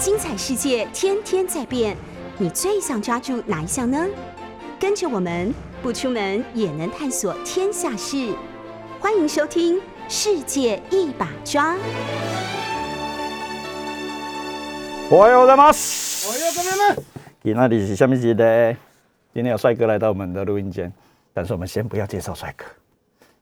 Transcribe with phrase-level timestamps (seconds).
[0.00, 1.94] 精彩世界天天在变，
[2.38, 4.06] 你最想抓住哪一项呢？
[4.78, 8.34] 跟着我们不出门也能探索天下事，
[8.98, 9.76] 欢迎收听
[10.08, 11.74] 《世界一把抓》。
[15.10, 15.66] 我有的吗？
[15.66, 17.02] 我有的吗？
[17.42, 18.72] 今天里是下面几的？
[19.34, 20.90] 今天有帅哥来到我们的录音间，
[21.34, 22.64] 但是我们先不要介绍帅哥。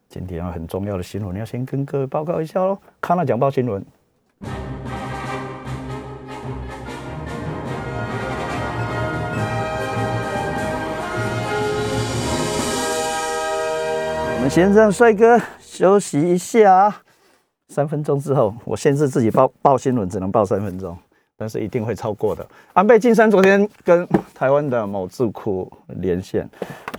[0.08, 2.76] 今天有很重要的新闻，要先跟各位报告一下喽。
[3.00, 3.80] 看了讲报新闻。
[14.48, 16.92] 先让帅哥休息一下，
[17.68, 20.96] 三分钟之后，我限制自己报报新闻只能报三分钟，
[21.36, 22.46] 但是一定会超过的。
[22.72, 25.70] 安倍晋三昨天跟台湾的某智库
[26.00, 26.48] 连线，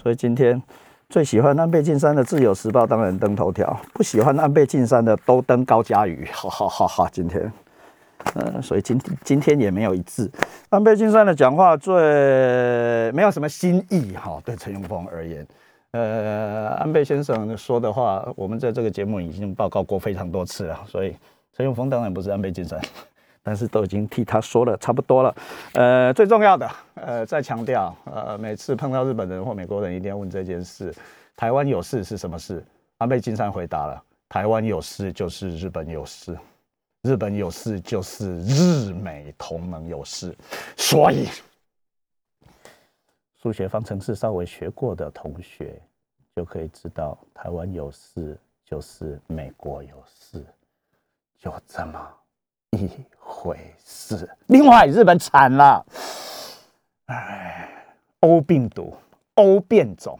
[0.04, 0.62] 所以今天
[1.10, 6.26] 最喜欢安倍晋三的《自由时报》当然登头条，不喜欢安倍晋三的都登高嘉瑜。
[6.32, 7.10] 哈哈哈哈！
[7.12, 7.52] 今天，
[8.36, 10.30] 嗯，所以今今天也没有一致。
[10.70, 11.96] 安倍晋三的讲话最
[13.12, 15.46] 没有什么新意哈，对陈永峰而言。
[15.92, 21.16] 呃，安倍先生说的话，我们在这个节目已经报告过非常多次了，所以
[21.52, 22.80] 陈永峰当然不是安倍晋三，
[23.42, 25.36] 但是都已经替他说了差不多了。
[25.74, 30.94] 呃，最重要的，呃，再强调，呃，每次碰到日本人或美国人，一定要问这件事：
[31.36, 32.64] 台湾有事是什么事？
[33.00, 36.38] 安倍晋三回答了：台湾有事就是日本有事，
[37.02, 40.38] 日本有事就是日美同盟有事，
[40.78, 41.28] 所以。
[43.42, 45.82] 数学方程式稍微学过的同学，
[46.36, 50.46] 就可以知道台湾有事就是美国有事，
[51.38, 52.06] 就这么
[52.72, 54.30] 一回事。
[54.48, 55.86] 另外，日本惨了，
[57.06, 57.86] 哎，
[58.20, 58.94] 欧病毒、
[59.36, 60.20] 欧变种、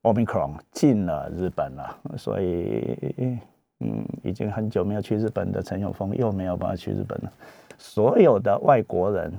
[0.00, 3.38] Omicron 进了日本了，所以，
[3.80, 7.30] 嗯，已经很久没有去日本的陈永峰又没有办法去日本了，
[7.76, 9.30] 所有的外国人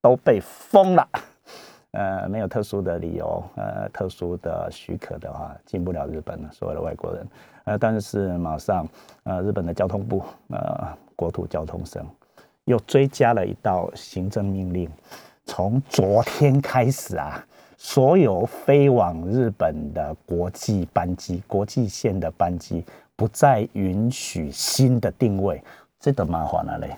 [0.00, 1.06] 都被封了。
[1.96, 6.50] 呃，没有特殊的理由，呃，特殊的许可的话，进不了日本了。
[6.52, 7.26] 所有的外国人，
[7.64, 8.86] 呃，但是马上，
[9.22, 12.06] 呃，日本的交通部，呃，国土交通省
[12.66, 14.90] 又追加了一道行政命令，
[15.46, 17.42] 从昨天开始啊，
[17.78, 22.84] 所有飞往日本的国际班机、国际线的班机
[23.16, 25.64] 不再允许新的定位，
[25.98, 26.94] 这个麻烦了嘞，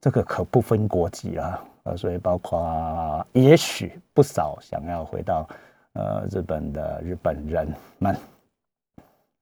[0.00, 1.62] 这个可不分国籍啊。
[1.86, 5.48] 呃，所以包括也许不少想要回到
[5.92, 8.16] 呃日本的日本人们，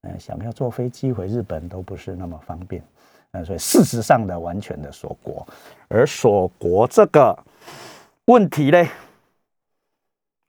[0.02, 2.82] 嗯，想要坐飞机回日本都不是那么方便，
[3.30, 5.46] 呃，所以事实上的完全的锁国，
[5.88, 7.34] 而锁国这个
[8.26, 8.86] 问题呢，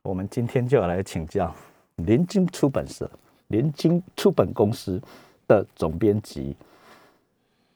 [0.03, 1.55] 我们今天就要来请教
[1.95, 3.09] 连经出版社、
[3.47, 5.01] 连经出版公司
[5.47, 6.57] 的总编辑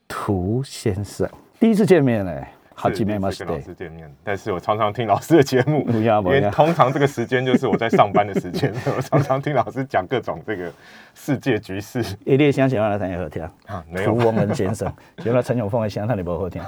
[0.09, 1.25] 涂先生，
[1.57, 2.58] 第一次见面呢。
[2.79, 10.71] 好几面嘛，跟老师见面，但是我常常听老师的节目， 因为通常这个时间就是我在上班的时间， 我常常听老师讲各种这个
[11.13, 12.01] 世界局势。
[12.23, 14.13] 一列想喜欢来谈也好听啊，没有。
[14.13, 14.89] 吴文先生，
[15.25, 16.61] 原来陈永峰的相谈你不好听，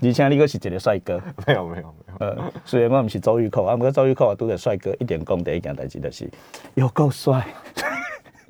[0.00, 2.26] 你现在你个是一个帅哥，没有没有没有。
[2.26, 6.30] 呃，虽然我不是周玉蔻，啊，不过周玉蔻啊，都是帅哥，一点功德一件代志就是
[6.74, 7.46] 有够帅。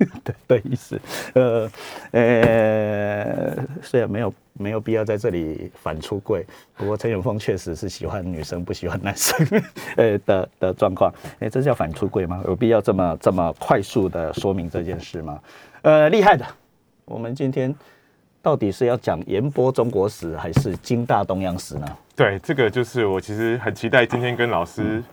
[0.23, 0.99] 对对，意思，
[1.33, 1.69] 呃
[2.11, 6.45] 呃，虽然没有没有必要在这里反出柜，
[6.75, 9.45] 不过陈永峰确实是喜欢女生不喜欢男生，
[9.97, 12.41] 呃的的状况，哎，这叫反出柜吗？
[12.45, 15.39] 有必要这么这么快速的说明这件事吗？
[15.83, 16.45] 呃，厉害的，
[17.05, 17.73] 我们今天
[18.41, 21.97] 到底是要讲延播中国史还是金大东洋史呢？
[22.15, 25.03] 对，这个就是我其实很期待今天跟老师。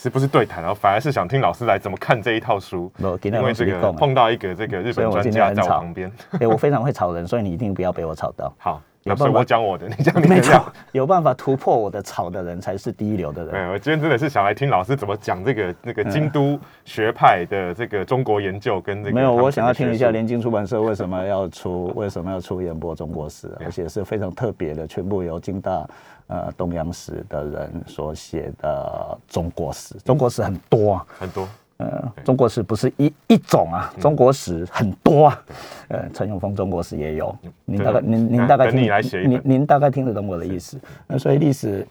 [0.00, 8.54] 是不是对谈，然后反而是想听老师来怎么看这一套书，因为这个碰到一个这个日本专家在我旁边，对，我非常会吵人，所以你一定不要被我吵到。
[8.58, 10.28] 好，有办法我讲我的，你讲你的。
[10.28, 13.52] 没错有办法突破我的草的人才是第一流的人。
[13.52, 19.14] 对，我今天真的是想来听老师怎么讲这个那个京都学派的这个中国研究跟这个。
[19.14, 25.86] 没有，我想要听一下联经出版社为什么要出 为什么要出演播中国史，而且是非常特别的，全部由京大。
[26.30, 31.48] 呃，东洋史的人所写的中国史，中国史很多啊，很多。
[31.78, 35.42] 呃，中国史不是一一种啊，中国史很多啊。
[35.88, 37.34] 呃，陈永峰中国史也有，
[37.64, 38.82] 您大概您您大概听
[39.30, 40.78] 您您大概听得懂我的意思。
[41.06, 41.86] 那所以历史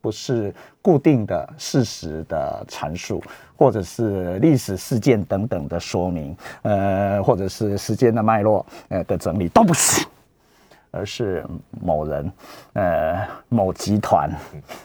[0.00, 0.52] 不是
[0.82, 3.22] 固定的事实的阐述，
[3.56, 10.06] 或者是历史事件等等的说明，呃，或者是时间的脉络呃的整理，都不是。
[10.92, 11.44] 而是
[11.80, 12.32] 某人，
[12.72, 14.28] 呃，某集团，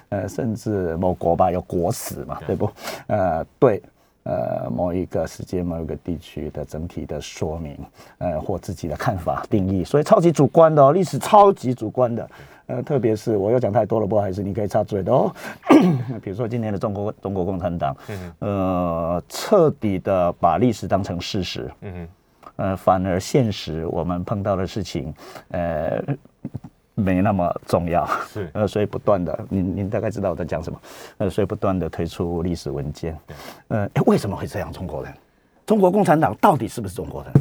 [0.09, 2.69] 呃，甚至某国吧，有国史嘛，对不？
[3.07, 3.81] 呃，对，
[4.25, 7.77] 呃，某一个时间、某一个地区的整体的说明，
[8.17, 12.29] 呃，或自己的看法定义，所以超级主观的哦，历史超级主观的，
[12.65, 15.31] 呃，特别是我又讲太多了，不好意思，你可以插嘴的哦。
[16.23, 17.95] 比如说今年的中国中国共产党，
[18.39, 22.07] 呃，彻底的把历史当成事实，嗯
[22.55, 25.13] 呃，反而现实我们碰到的事情，
[25.49, 26.01] 呃，
[26.95, 30.79] 没那么重要，是， 呃，所以不断的，您您大概知道我在讲什么，
[31.17, 33.17] 呃，所以不断的推出历史文件，
[33.67, 34.71] 呃，为什么会这样？
[34.71, 35.13] 中国人，
[35.65, 37.31] 中国共产党到底是不是中国人？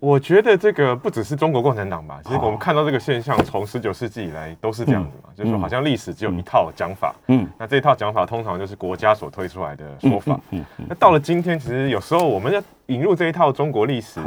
[0.00, 14.20] 我觉得这个不只是中国共产党吧，其实我们看到这个现象，从十九世纪以来都是这样子嘛，就是说好像历史只有一套讲法，嗯，那这一套讲法通常就是国家所推出来的说法，嗯，那到了今天，其实有时候我们要引入这一套中国历史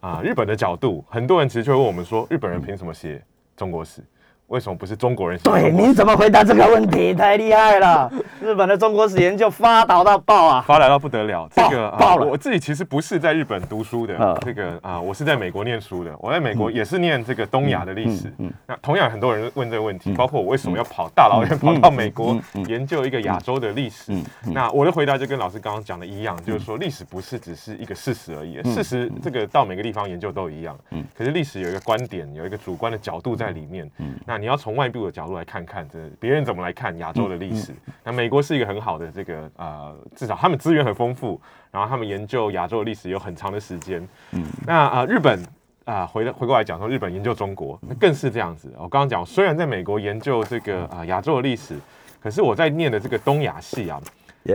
[0.00, 3.22] 啊，日本的角度，很多人其实就会问我们说，日本人凭什么写
[3.60, 4.02] 中国史？
[4.50, 5.38] 为什么不是中国人？
[5.44, 7.14] 对，你怎么回答这个问题？
[7.14, 8.10] 太厉害了！
[8.42, 11.48] 日本的中国史研究发达到爆啊，发达到不得了。
[11.54, 12.26] 这个爆了。
[12.26, 16.12] 我自己其实不是在日本读书的，这个啊，我是在美国念书的。
[16.18, 18.32] 我在美国也是念这个东亚的历史。
[18.38, 22.36] 嗯，那同样很多人问这个问题，包括我为什么要跑大老远跑到美国
[22.66, 24.12] 研究一个亚洲的历史？
[24.46, 28.60] 那我的回答就跟老师刚刚讲的一样，就是说历史不是只是一个事实而已。
[28.74, 30.76] 事实这个到每个地方研究都一样。
[30.90, 33.88] 嗯，可是历史有一个观点，有一个主观的角度在里面。
[33.98, 37.74] 嗯，那你要从外部的角度来看看，这别人怎么来看亚洲的历史。
[38.02, 41.40] 那美国是一个很好的这个呃，至少他们资源很丰富，
[41.70, 44.06] 然后他们研究亚洲的历史有很长的时间。
[44.32, 45.44] 嗯，那啊，日本
[45.84, 48.72] 啊，回回过来讲说，日本研究中国，那更是这样子。
[48.76, 51.78] 我刚刚讲，虽然在美国研究这个啊亚洲的历史，
[52.20, 54.00] 可是我在念的这个东亚系啊，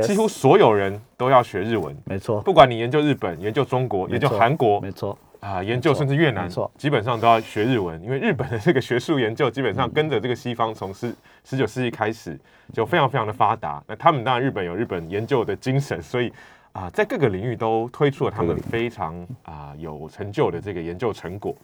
[0.02, 1.96] 几乎所有人都要学日文。
[2.06, 5.18] 没错，不管你研究日本、研究中国、研究韩国，没错。
[5.46, 11.14] 啊，研究甚至越南，基本上都要学日文，因为日本的这个学术研究基本上跟着这个西方，从十
[11.44, 12.36] 十九世纪开始
[12.74, 13.84] 就非常非常的发达。
[13.86, 16.34] 那他们当然日本有日本研究的精神，所以
[16.72, 21.56] 啊，在各个领域都推出了他们非常啊有成就的这个研究成果。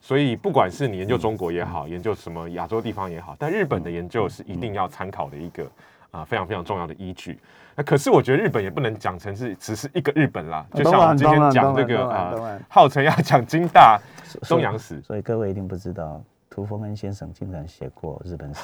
[0.00, 5.68] 所以不管是你研究中国也好，研究什么亚洲地方也好，但日本的研究是一定要参考的一个
[6.14, 7.38] 啊非常非常重要的依据。
[7.74, 14.00] 那可是我觉得日本也不能讲成是只是一个日本啦，就像我们今天讲这个啊，号称要讲金大
[14.48, 18.60] 东洋史，所以各位一定不知道，涂峰恩先生竟然写过日本史，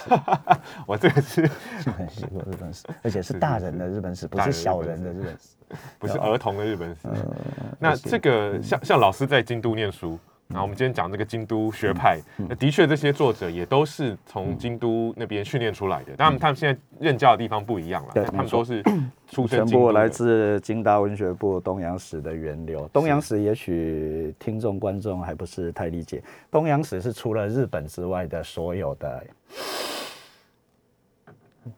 [0.87, 1.43] 我这个是
[1.82, 5.56] 竟然写过日本史，而且是大人的日本史，不是小人的日本史，
[5.99, 7.08] 不是儿童的日本史。
[7.81, 10.17] 那这个像像老师在京都念书。
[10.50, 18.82] 然后我们今天讲这个京都学派，那的确这些作者也都是从京都那边训练出来的，但他们现在任教的地方不一样了，他们都是
[19.29, 22.88] 出身全部来自京大文学部东洋史的源流。
[22.93, 29.25] 东洋史也许听众观众还不是太理解，东洋史是除了日本之外的所有的。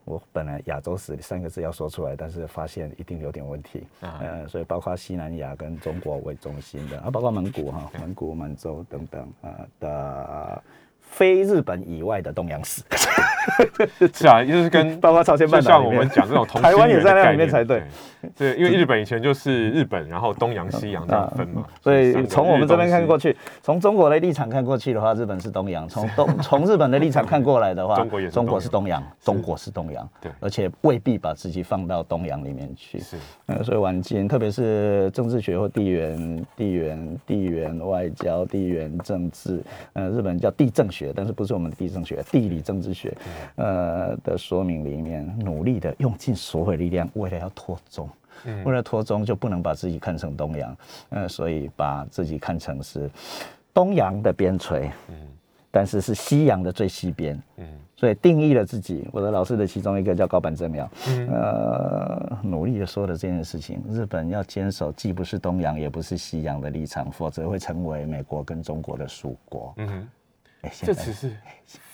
[0.05, 10.62] 我本来亚洲史三个字要说出来，但是发现一定有点问题，呃，所以包括西南亚跟中国为中心的，啊，包括蒙古哈、蒙古、满洲等等啊的。
[11.12, 12.82] 非日本以外的东洋史，
[14.14, 17.82] 是啊，就是跟 包括朝鲜半岛，像我们讲这种台湾也在那里面才对。
[18.36, 21.64] 对，因为日本以前就是日本，然后东洋西洋这样分嘛。
[21.82, 30.08] 所以从我们这边看过去，从中国的立场看过去的话，日本是东洋；从东 从日本的立场看过来的话，中国也中国是东洋，中国是东洋。
[30.20, 33.00] 对，而且未必把自己放到东洋里面去。
[33.00, 33.16] 是，
[33.46, 39.60] 呃，所以晚近，特别是政治学或地缘、地缘、地缘外交、地缘政治，
[39.94, 41.01] 呃，日本叫地政学。
[41.16, 43.17] 但是不是我们的地政学、地理政治学，
[43.56, 48.06] 呃的说明里面，努力的用尽所有力量，为了要脱中，
[48.65, 50.76] 为了脱中就不能把自己看成东洋，
[51.08, 53.10] 呃，所以把自己看成是
[53.72, 55.15] 东洋的边陲，嗯，
[55.70, 59.08] 但是是西洋的最西边，嗯，所以定义了自己。
[59.12, 60.91] 我的老师的其中一个叫高坂正苗，
[61.31, 70.08] 呃，努力的说了这件事情，日本要坚守既不是东洋也不是西洋的立场，否则会成为美国跟中国的属国，嗯。
[70.82, 71.31] 这其实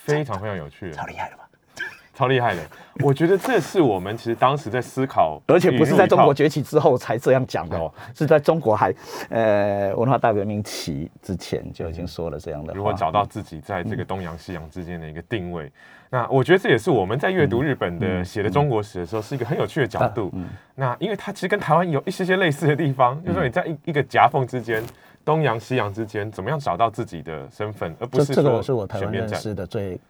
[0.05, 1.45] 非常非常有趣，超厉害的吧？
[2.15, 2.63] 超厉害的！
[3.05, 8.93] 我觉得这是我们其实当时在思考，而且不是在中国崛起之后才这样讲的哦，是在中国还
[9.31, 12.75] 呃文化大革命起之前就已经说了这样的。
[12.75, 15.71] 如何找到自己在这个东洋西洋之间的一个定位，
[16.11, 20.33] 那我觉得这也是我们在阅读日本的写的中国史的时候是一个很有趣的角度。
[20.75, 24.83] 那因为它其实跟台湾有一些些类似的地方，就是说你在一一个夹缝之间。
[25.29, 30.01] 东洋西洋之间，怎么样找到自己的身份，而不是这个是我台湾认识的最。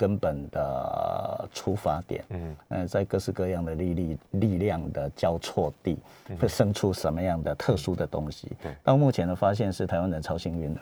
[0.00, 5.98] 根本的出发点，嗯，呃，在各式各样的力力力量的交错地，
[6.40, 8.48] 会生出什么样的特殊的东西？
[8.62, 10.80] 对，到目前的发现是台湾人超幸运的。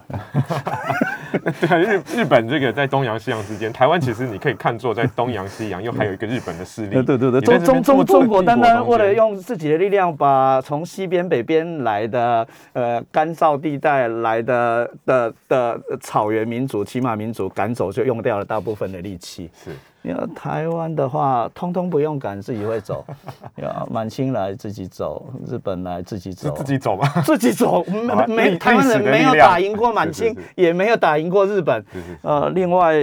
[1.61, 7.03] 对，日日本这个在东洋西洋之间，台湾其实你可以看作在东洋西洋又还有一个日本的势力。
[7.03, 19.08] 对对对，中中中中国单单为了用自己的力量把从西边北边来的呃干燥地带来的的的草原民族、骑马民族赶走，就用掉了大部分的力。
[19.09, 19.51] 力气。
[19.55, 19.71] 是，
[20.03, 23.05] 因为台湾的话，通通不用赶，自己会走。
[23.57, 27.09] 要满清来自己走，日本来自己走，自己走吗？
[27.23, 31.85] 自己走， 没没台湾人没有打赢过满清，也没有打赢过日本。
[32.23, 32.95] 呃，另外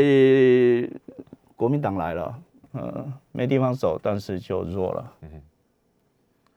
[1.56, 2.36] 国民党来了，
[2.74, 5.12] 呃，没地方走，但是就弱了。
[5.22, 5.30] 嗯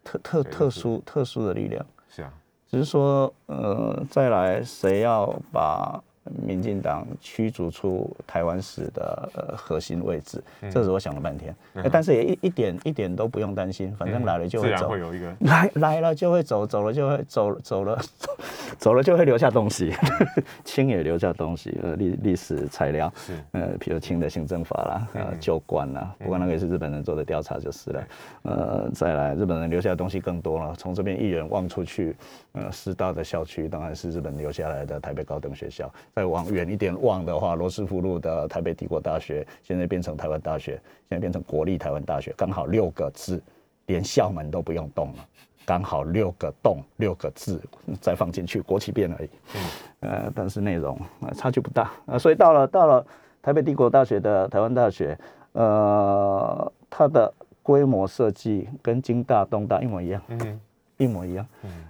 [0.04, 1.84] 特特特殊特殊的力量。
[2.08, 2.32] 是啊。
[2.70, 6.02] 只是说，呃，再来谁要把
[6.47, 10.42] 民进党驱逐出台湾史的呃核心位置？
[10.70, 11.54] 这是我想了半天，
[11.90, 15.35] 但是也一一点一点都不用担心，反正来了就会走，会有一个。
[15.40, 17.99] 来来了就会走，走了就会走走了
[18.78, 19.92] 走了就会留下东西，
[20.64, 23.32] 清也留下东西，呃历历史材料，是。
[23.52, 28.08] 呃比如清的行政法啦，呃旧官啦，不过那个也是日本人做的调查就是了，
[28.42, 32.16] 呃再来日本人留下的东西更多了，从这边一眼望出去。
[32.52, 35.88] 呃，师大的校区当然是日本留下来的台北高等学校。
[36.18, 40.72] 再往远一点望的话，罗斯福路的台北帝国大学，现在变成台湾大学，
[41.08, 43.40] 现在变成国立台湾大学，刚好六个字，
[43.87, 45.25] 连校门都不用动了，
[45.64, 47.62] 刚好六个洞，六个字
[48.00, 49.30] 再放进去，国旗变而已。
[49.54, 53.06] 嗯，呃，但是内容啊差距不大啊，所以到了到了
[53.40, 55.16] 台北帝国大学的台湾大学，
[55.52, 57.32] 呃，它的
[57.62, 60.20] 规模设计跟京大、东大一模一样。
[60.26, 60.60] 嗯。
[60.98, 61.46] 一模一样，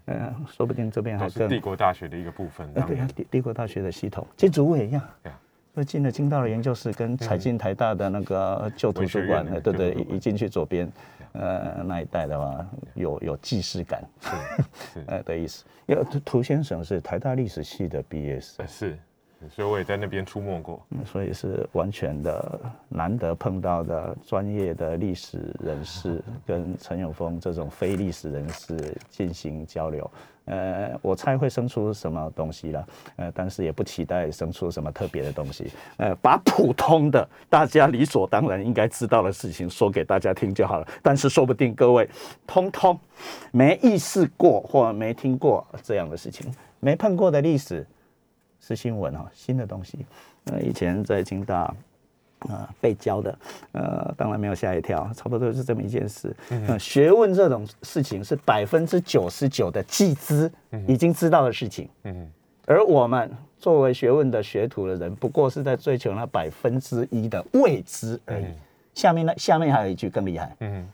[0.07, 2.73] 嗯，说不定这边还是帝国大学的一个部分。
[2.73, 5.03] 对呀，帝帝国大学的系统，建筑物也一样。
[5.23, 5.41] 对啊，
[5.75, 10.91] 所以进了京大的研究室，跟踩进台大的那个旧图书馆，对对，一进去左边，
[11.33, 14.05] 呃，那一带的话，有有既视感，
[14.93, 15.65] 是 呃的意思。
[15.87, 18.99] 要涂先生是台大历史系的毕业生，是。
[19.55, 28.77] 所以我也在那边出没过，所以是完全的难得碰到的专业的历史人士 跟陈永峰这种非历史人士
[29.09, 30.11] 进行交流。
[30.47, 35.71] 呃，我猜会生出什么东西了，呃，但是也不期待生出什么特别的东西。
[35.99, 40.89] 呃，把普通的大家理所当然应该知道的事情说给大家听就好了。
[41.03, 42.09] 但是说不定各位
[42.47, 42.99] 通通
[43.53, 47.87] 没意识过或没听过这样的事情，没碰过的历史。
[48.61, 50.05] 是新闻哈，新的东西。
[50.45, 51.75] 呃，以前在京大，
[52.49, 53.39] 呃，被教的，
[53.73, 56.35] 呃，当然没有吓一跳，差不多是这么一件事。
[56.51, 60.51] 嗯，学问这种事情是百分之九十九的既知，
[60.87, 61.89] 已经知道的事情。
[62.05, 62.31] 嗯，
[62.67, 68.47] 而我们作为学问的学徒的人，不过是在追求那百分之一的未知而已。
[68.95, 70.57] 下面呢，下面还有一句更厉害。
[70.61, 70.89] 嗯，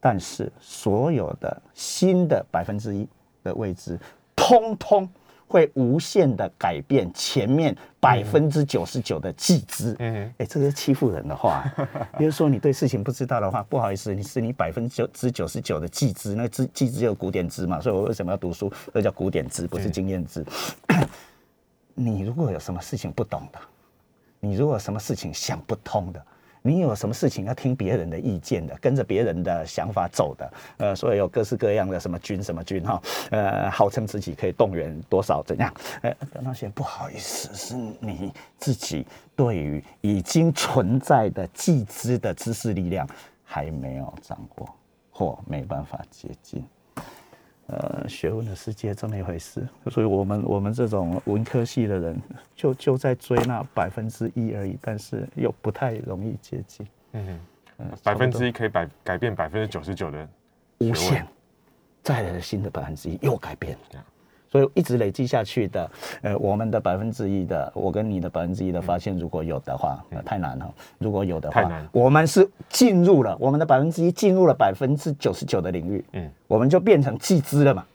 [0.00, 3.06] 但是所有的新的百分之一
[3.42, 3.98] 的未知，
[4.34, 5.08] 通通。
[5.50, 11.64] 会无限的改变前面百分之九十九的既知，嗯，哎，这是欺负人的话。
[12.16, 18.72] 比如说你对事情不知道的话，不好意思，你是你百分之九之九十九的既知，那知既知有古典知嘛，所以我为什么要读书？
[18.94, 20.46] 这叫古典知，不是经验知。
[21.94, 23.58] 你如果有什么事情不懂的，
[24.38, 26.24] 你如果有什么事情想不通的。
[26.62, 43.08] 你有什么事情要听别人的意见的，跟着别人的想法走的，呃，所以有各式各样的什么军什么军哈，呃，号称自己可以动员多少怎样，呃，那些不好意思，是你自己对于已经存在的既知的知识力量
[43.44, 44.68] 还没有掌握，
[45.10, 46.64] 或没办法接近。
[47.70, 52.20] 呃，学问的世界这么一回事，所以我们我们这种文科系的人，
[52.56, 56.84] 就就在追那百分之一而已，但是又不太容易接近。
[57.12, 57.38] 嗯
[57.78, 60.28] 嗯，百分之一可以改改变百分之九十九的
[60.78, 61.24] 无限，
[62.02, 63.78] 再来的新的百分之一又改变。
[64.50, 65.90] 所以一直累积下去的，
[66.22, 70.74] 呃，我们的百分之一的，我跟你的百分之一的发现，如果有的话，太难了。
[70.98, 77.86] 如果有的话，我们是进入了我们的百分之一，进入了百分之九十九的领域，嗯，我们就变成既知了嘛。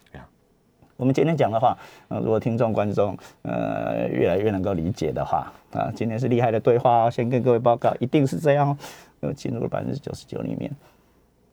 [0.97, 8.77] 我们今天讲的话，呃，如果听众观众呃越来越能够理解的话，啊，今天是厉害的对话哦，先跟各位报告，一定是这样，
[9.19, 10.71] 又进入了百分之九十九里面，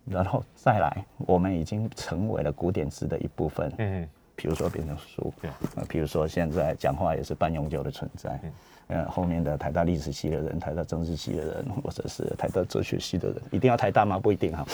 [0.04, 4.09] 然后再来，我们已经成为了古典诗的一部分，嗯。
[4.35, 5.33] 比如说变成书，
[5.77, 8.41] 呃，比如说现在讲话也是半永久的存在，
[8.89, 14.19] 嗯，后面的台大历史系的人、台大政治系的人，或者是台大哲学系的人，一定要台大吗？
[14.19, 14.67] 不一定哈，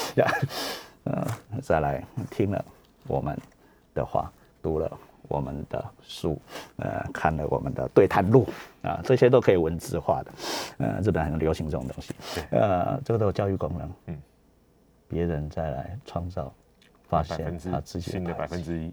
[1.04, 1.26] 呃，
[1.60, 2.64] 再来听了
[3.06, 3.36] 我们
[3.94, 4.30] 的话，
[4.62, 4.90] 读了
[5.28, 6.40] 我们的书，
[6.76, 8.46] 呃，看了我们的对谈录，
[8.82, 10.32] 啊，这些都可以文字化的，
[10.78, 12.14] 呃，日本很流行这种东西，
[12.50, 14.16] 呃，这个都有教育功能，嗯，
[15.08, 16.52] 别人再来创造，
[17.08, 18.92] 发现他自己新的百分之一。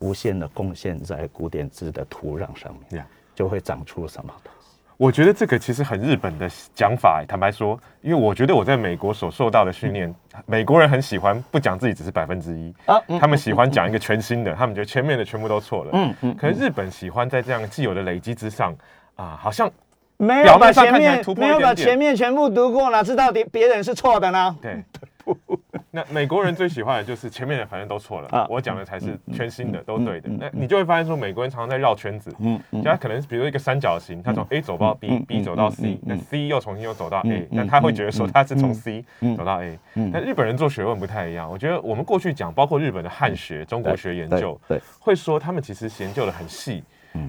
[0.00, 3.04] 无限的贡献在古典字的土壤上面，
[3.34, 4.76] 就会长出什么东西？
[4.96, 7.24] 我觉得这个其实很日本的讲法。
[7.26, 10.14] 坦白说，因为我觉得我在美国所受到的训练，
[10.44, 15.90] 美国人很喜欢不讲自己只是百分之一啊，他们喜欢讲一个全新的，他们觉得前面的全部都错了。
[15.94, 16.36] 嗯嗯。
[16.36, 18.76] 可是日本喜欢在这样既有的累积之上
[19.16, 19.70] 啊，好像
[20.18, 24.54] 没有把前面没有把前面全部读过，哪知道别别人是错的呢？
[24.60, 24.82] 对。
[25.92, 30.28] 那美国人最喜欢的就是前面的反正都错了，我讲的才是全新的，都对的。
[30.28, 39.04] 那你就会发现说，美国人常常在绕圈子，嗯，他可能比如一个三角形，他从 A 走到 B，B 走到 C，那 C 又重新又走到 A，那他会觉得说他是从 C
[39.36, 39.76] 走到 A。
[40.12, 46.84] 但日本人做学问不太一样，我觉得我们过去讲，包括日本的汉学、中国学研究，对，会说他们其实研究的很细，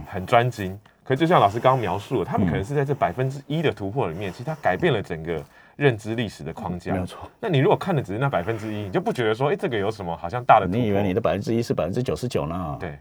[0.08, 0.80] 很专精。
[1.04, 5.44] 可就像老师刚刚描述，他们可能是在这百分之一的突破里面，其实他改变了整个。
[5.82, 7.28] 认知历史的框架，没有错。
[7.40, 10.68] 那你如果看的只是那百分之一，你就不觉得说，哎，这个有什么好像大的？
[10.68, 12.78] 你以为你的百分之一是百分之九十九呢？
[12.80, 13.00] 对。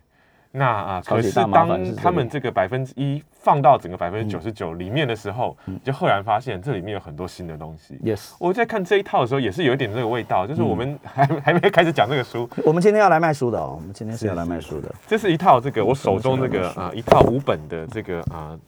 [0.53, 7.97] 那啊，可是当他们这个百分之一放到整个百分之九十九里面的时候，就赫然发现这里面有很多新的东西。
[8.03, 8.33] Yes。
[8.41, 12.51] 我在看这一套的时候，也是有一点这个味道，就是我们还还没开始讲这个书。
[12.65, 14.93] 我们今天要来卖书的哦，我们今天是要来卖书的。
[15.07, 18.59] 这是一套这个我手中这个啊一套五本的这个啊。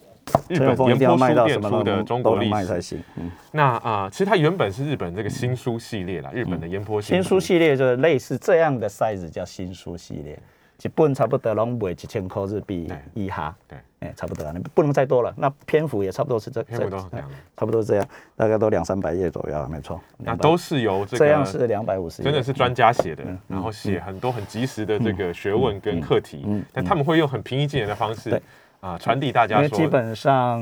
[0.49, 3.03] 日本一定要卖到什么的中国历史才行。
[3.17, 10.39] 嗯，那啊，其实它原本是日本这个新书系列啦，日本的岩坡新书系列就是类似这样的 size 叫新书系列，
[10.83, 13.55] 一本差不多拢卖一千块日币以下。
[13.69, 15.33] 对，哎，差不多啊，你不能再多了。
[15.37, 20.01] 那篇幅也差不多是这，篇幅都差不多这样，大概都两三百页左右，没错。
[20.19, 28.43] 那都是由这样是两百五十，真的是专家写的，然后写很多很及时的这个学问跟课题，但他们会用很平易近人的方式。
[28.83, 30.61] 啊，传递大家，因为基本上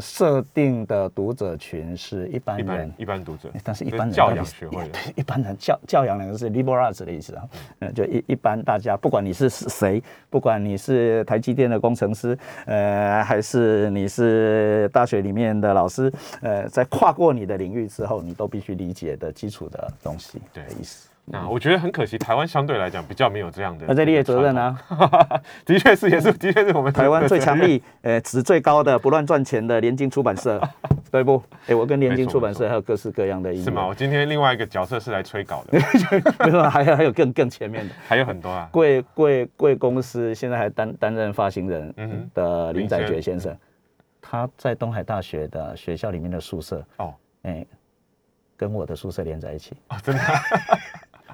[0.00, 7.42] 设定的读者群是一般人，一般读者，但是一般人教养学会， 对，一般人教教养两个是 liberal arts 的意思啊，
[7.80, 21.08] 嗯，就一一般大家，不管你是谁，不管你是台积电的工程师，呃，还是你是大学里面的老师，呃，在跨过你的领域之后，你都必须理解的基础的东西，对，意思。
[21.28, 23.84] 那我觉得很可惜，台湾相对来讲比较没有这样的。
[23.88, 24.78] 那这列责任啊？
[25.66, 30.60] 的确是，也是，的确是我们台湾最强力、呃，值最高的、不乱赚钱的联经出版社，
[31.10, 31.42] 对不？
[31.66, 33.52] 哎，我跟联经出版社还有各式各样的。
[33.56, 33.88] 是吗？
[33.88, 35.76] 我今天另外一个角色是来催稿的。
[36.46, 38.68] 没错，还有还有更更前面的，还有很多啊。
[38.70, 43.56] 贵贵贵公司现在还担担任发行人的林载觉先生，
[44.22, 47.12] 他在东海大学的学校里面的宿舍哦，
[47.42, 47.66] 哎，
[48.56, 50.22] 跟我的宿舍连在一起哦，真的。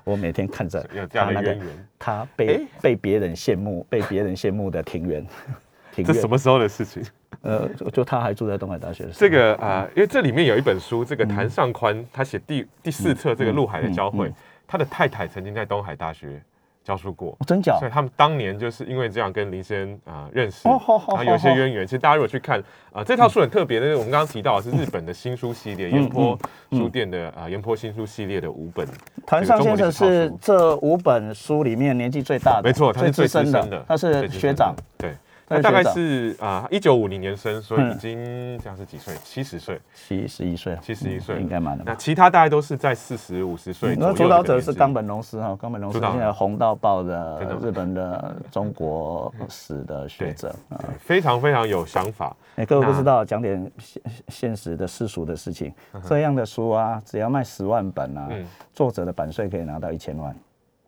[0.04, 1.56] 我每天看着他那个，
[1.98, 5.26] 他被被别人羡慕、被别人羡慕的庭园，
[6.04, 7.02] 这什么时候的事情？
[7.42, 9.08] 呃，就他还住在东海大学。
[9.12, 14.32] 这个啊，因为这里面有一本书，这个谭尚宽他写第第四册这个陆海的交汇，
[14.66, 16.40] 他的太太曾经在东海大学。
[16.84, 17.76] 教书过，真假？
[17.78, 21.86] 所以他们当年就是因为这样跟林先啊认识，然后有些渊源。
[21.86, 26.38] 其实大家如果去看啊，这套书很特别的，我们刚刚提到是日本的新书系列，岩坡
[26.72, 28.86] 书店的啊岩坡新书系列的五本。
[29.26, 35.14] 团上先生是这五本书里面年纪最大的，没错，他是最资深的，他是学长，对。
[35.60, 39.14] 大概是啊，一九五零年生，所以已经这样是几岁？
[39.24, 41.40] 七十岁，七十一岁，七十一岁。
[41.40, 41.84] 应该蛮的。
[41.84, 43.96] 那其他大概都是在四十五十岁。
[43.98, 50.54] 那主导者是冈本龙司哈，冈本龙司现在红到爆的日本的中国史的学者。
[50.68, 52.36] 啊，非常非常有想法。
[52.56, 55.72] 哎，各位不知道，讲点现现实的世俗的事情，
[56.06, 58.28] 这样的书啊，只要卖十万本啊，
[58.72, 60.36] 作者的版税可以拿到一千万。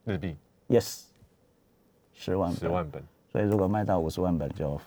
[0.04, 0.36] 日币。
[0.68, 1.02] Yes，
[2.14, 3.02] 十万十万本。
[3.34, 4.80] 所以如果卖到五十万本就，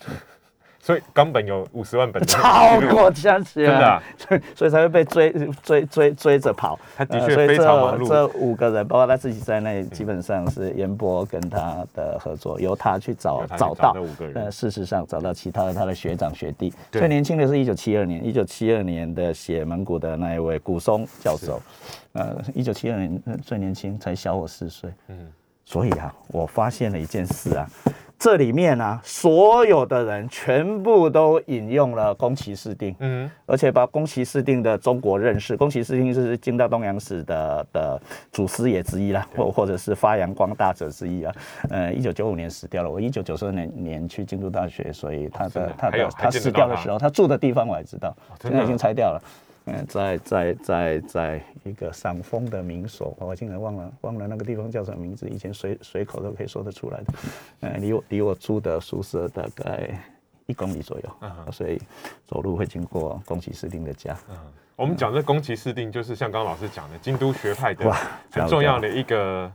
[0.80, 5.30] 所以冈本有五十万本，超过这样子，真的，所以所以才会被追
[5.62, 6.76] 追追追着跑。
[6.96, 8.08] 他的确非常忙碌。
[8.08, 14.34] 这五个人，包括他自己在内，基本上是严波跟他的合作，由他去找找到五个人。
[14.34, 16.74] 呃，事实上找到其他的他的学长学弟。
[16.90, 21.62] 最年轻的是一九七二年，一九七二年的写蒙古的那一位古松教授。
[22.14, 24.90] 呃，一九七二年最年轻，才小我四岁。
[25.06, 25.30] 嗯。
[25.64, 27.66] 所以啊，我发现了一件事啊，
[28.18, 41.34] 这里面啊，所有的人全部都引用了宫崎市定，嗯，而且把宫崎市定的中国认识，宫崎市定是京大东洋史的的祖师爷之一啦，或或者是发扬光大者之一啊。
[41.70, 49.22] 呃，一九九五年死掉了，我一九九四年年去京都大学，所以他的他的他死掉的时候，他住的地方我还知道，现在已经拆掉了。
[49.64, 57.14] 嗯，在在在在一个赏枫的名所，我竟然忘了忘了那个地方叫什么名字，以前随随口都可以说得出来的。
[57.60, 59.90] 嗯，离我离我住的宿舍大概
[60.46, 61.80] 一公里左右，所以
[62.26, 64.16] 走路会经过宫崎市定的家。
[64.28, 64.36] 嗯，
[64.76, 67.90] 我们讲这宫崎市定，就是像刚刚老师讲的京都学派的
[68.30, 69.52] 很重要的一个。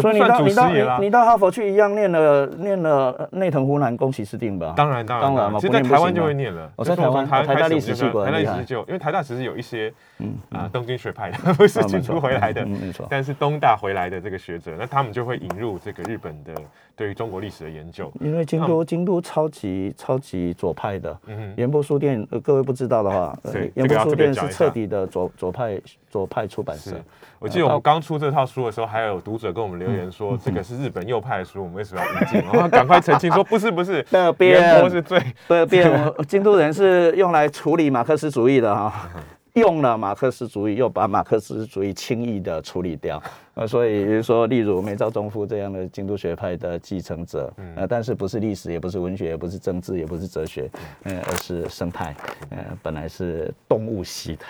[0.00, 4.74] 所以你到你到你你到哈佛去一样念了念了内藤湖南宫崎市定吧？
[4.76, 6.70] 当然当然当然嘛，其实在台湾就会念了。
[6.74, 13.06] 我在台湾台大历史系台大历史就因为台大其实有一些嗯啊东京学派的 不是京都回来的，没错。
[13.08, 16.52] 但是东大回来的这个学者，那他们就会引入这个日本的
[16.96, 18.12] 对于中国历史的研究。
[18.20, 23.36] 因为京都京都超级超级左派的，嗯，岩波书店各位不知道的话，
[23.74, 26.92] 岩波书店是彻底的左左派左派出版社。
[27.38, 32.40] 我记得我们刚出这套书的时候，还有读者跟我们留言说，这个是日本右派的书，我们为什么要引进？
[32.40, 39.10] 然后赶快澄清说，不 是不是，德边是最德边京都人是用来处理马克思主义的哈。
[39.56, 43.22] 用了马克思主义，又把马克思主义轻易的处理掉，
[43.54, 50.70] 呃，所以说，例如梅兆忠夫这样的京都学派的继承者，呃，但是不是历史，也不是文学，也不是政治，也不是哲学，
[51.04, 52.14] 呃，而是生态，
[52.50, 54.44] 呃，本来是动物系的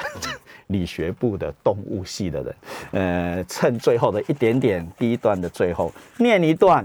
[0.66, 2.56] 理学部的动物系的人，
[2.90, 6.84] 呃，趁最后的一点点第一段的最后，念一段，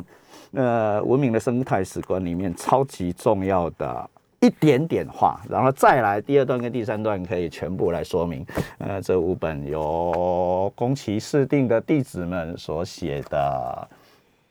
[0.52, 4.10] 呃，文明的生态史观里面超级重要的。
[4.42, 8.46] 一点点话，然后再来第二段跟第三段可以全部来说明。
[8.80, 13.88] 呃，这五本由宫崎市定的弟子们所写的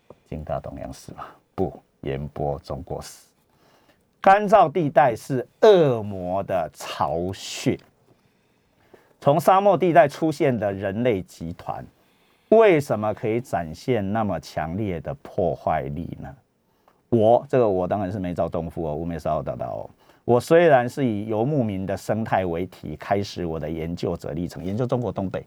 [0.29, 1.25] 《金大东洋史》嘛，
[1.57, 3.27] 不言播中国史。
[4.21, 7.77] 干燥地带是恶魔的巢穴。
[9.21, 11.85] 从沙漠地带出现的人类集团，
[12.51, 16.35] 为什么可以展现那么强烈的破坏力呢？
[17.11, 19.89] 我这个我当然是没照东夫哦，乌梅沙奥达达哦。
[20.25, 25.45] 我虽然是以游牧民的生态为题开始我的研究者历程，研究中国东北，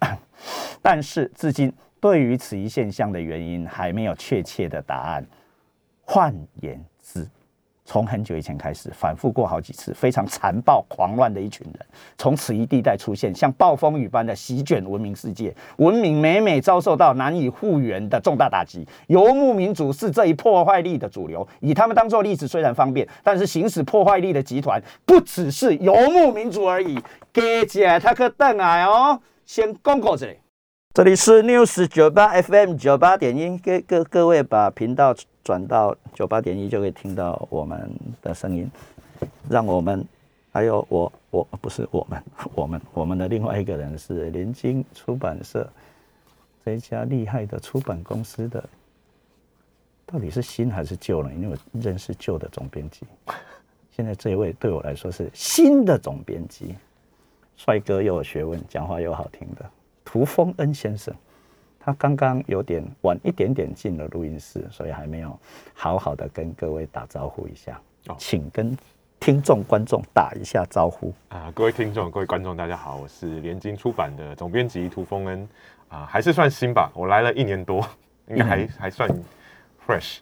[0.82, 5.24] 但是至今对于此一现象的原因还没有确切的答案。
[6.04, 6.84] 换言。
[7.84, 18.88] 从很久以前开始，反复过好几次，非常残暴狂乱的一群人，从此一地带出现，像暴风雨般的席卷文明世界，文明每每遭受到难以复原的重大打击。
[19.08, 26.98] 游牧民族是这一破坏力的主流，以他们当做例子虽然方便，但是行使破坏力的集团不只是游牧民族而已。
[27.32, 30.38] 给姐他可等来哦，先公告这里，
[30.94, 35.12] 这里是 News 九八 FM 九八点一，各各各位把频道。
[35.42, 38.70] 转到九八点一就可以听到我们的声音，
[39.50, 40.06] 让我们
[40.52, 42.22] 还有我我不是我们
[42.54, 45.68] 我们我们的另外一个人是联经出版社
[46.64, 48.64] 这一家厉害的出版公司的，
[50.06, 51.30] 到底是新还是旧呢？
[51.34, 53.00] 因为我认识旧的总编辑，
[53.90, 56.74] 现在这一位对我来说是新的总编辑，
[57.56, 59.70] 帅哥又有学问，讲话又好听的
[60.14, 61.12] 涂峰恩先生。
[61.80, 65.36] 他刚刚有点晚一点点进了录音室，所以还没有
[65.74, 67.80] 好好的跟各位打招呼一下。
[68.16, 68.78] 请跟
[69.18, 71.50] 听众观众打一下招呼啊！
[71.52, 75.48] 各位听众、各位观众，大家好，我是联经出版的总编辑涂峰恩
[75.88, 77.84] 啊，还是算新吧，我来了一年多，
[78.28, 79.10] 应该还还算
[79.84, 80.18] fresh，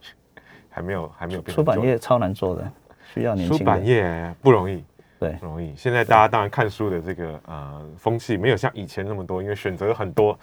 [0.70, 1.54] 还没有还没有变。
[1.54, 2.72] 出版业超难做的，
[3.12, 3.58] 需要年轻。
[3.58, 4.82] 出版业不容易，
[5.22, 5.72] 对，不容易。
[5.76, 10.36] 现在大家当然看书的这个呃风气没有像以前那么多，因为选择很多。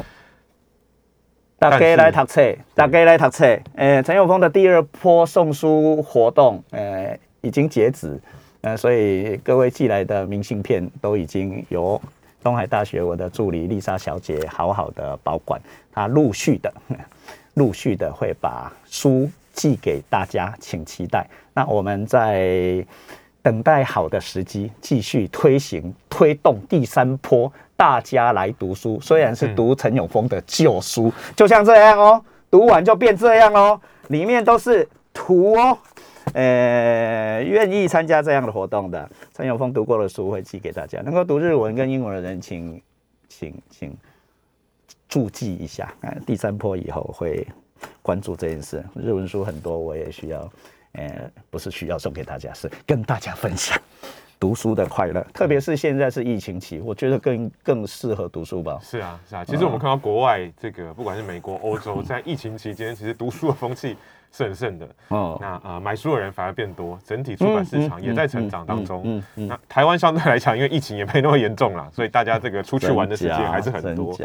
[1.57, 3.45] 大家来读册，大家来读册。
[3.75, 8.17] 诶，陈永峰的第二波送书活动，诶，已经截止。
[8.61, 12.01] 呃，所以各位寄来的明信片都已经由
[12.41, 15.61] 东海大学我的助理丽莎小姐好好的保管。
[15.91, 16.73] 她陆续的、
[17.55, 21.27] 陆续的会把书寄给大家，请期待。
[21.53, 22.85] 那我们在
[23.41, 27.51] 等待好的时机，继续推行、推动第三波。
[27.75, 32.21] 大家来读书，虽然是读陈永峰的旧书，就像这样哦，
[32.51, 35.77] 读完就变这样哦，里面都是图哦。
[36.33, 41.01] 呃，愿意参加这样的活动的陈永峰读过的书会寄给大家。
[41.01, 42.81] 能够读日文跟英文的人，请
[43.29, 43.97] 请请
[45.07, 45.91] 注记一下。
[46.01, 47.47] 啊，第三波以后会
[48.01, 48.83] 关注这件事。
[48.93, 50.51] 日文书很多，我也需要，
[50.93, 53.79] 呃，不是需要送给大家，是跟大家分享。
[54.39, 58.79] 读书的快乐，特别是现在是疫情期，我觉得更更适合读书吧。
[58.81, 59.43] 是啊，是啊。
[59.43, 63.97] 其实我们看到国外这个，不管是美国、欧洲， 在疫情期间，其实读书的风气。
[64.31, 69.01] 是很盛的哦，那呃买书的人反而变多，整体出版市场也在成长当中。
[69.05, 74.15] 嗯嗯，那台湾相对来讲，因为疫情也没那么严重了，所以大家这个出去玩的时间还是很多。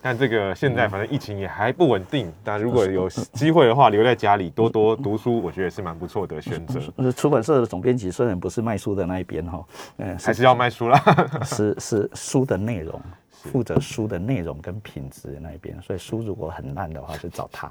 [0.00, 6.80] 但这个现在反正疫情也还不稳定，但如果有机会的话，留在家里多多读书，我觉得是蛮不错的选择。
[7.12, 9.64] 出版社的总编辑虽然不是卖书的那一边哈，
[9.98, 11.00] 嗯，还是要卖书啦。
[11.44, 17.70] 是是书的内容，负责书的内容跟品质那一边，所以书如果很烂的话，就找他。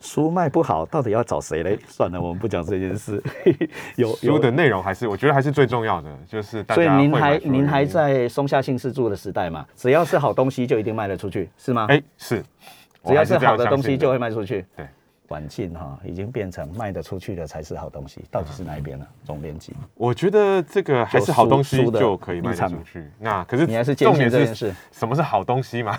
[0.00, 1.78] 书卖不好，到底要找谁嘞？
[1.88, 3.22] 算了，我们不讲这件事。
[3.96, 9.66] 有书的内容还是我觉得还是最重要的，就是所以您还您还在松下幸四住的时代嘛？
[9.74, 11.86] 只要是好东西就一定卖得出去，是吗？
[11.88, 12.42] 哎，是。
[13.04, 14.66] 只要是好的东西就会卖出去。
[14.76, 14.84] 对，
[15.28, 19.06] 晚近哈已经变成卖得出去的才是好东西，到底是哪一边呢？
[19.24, 23.08] 总编辑，我觉得这个还是好东西就可以卖得出去。
[23.20, 25.96] 那可是你还是重点是什么是好东西嘛？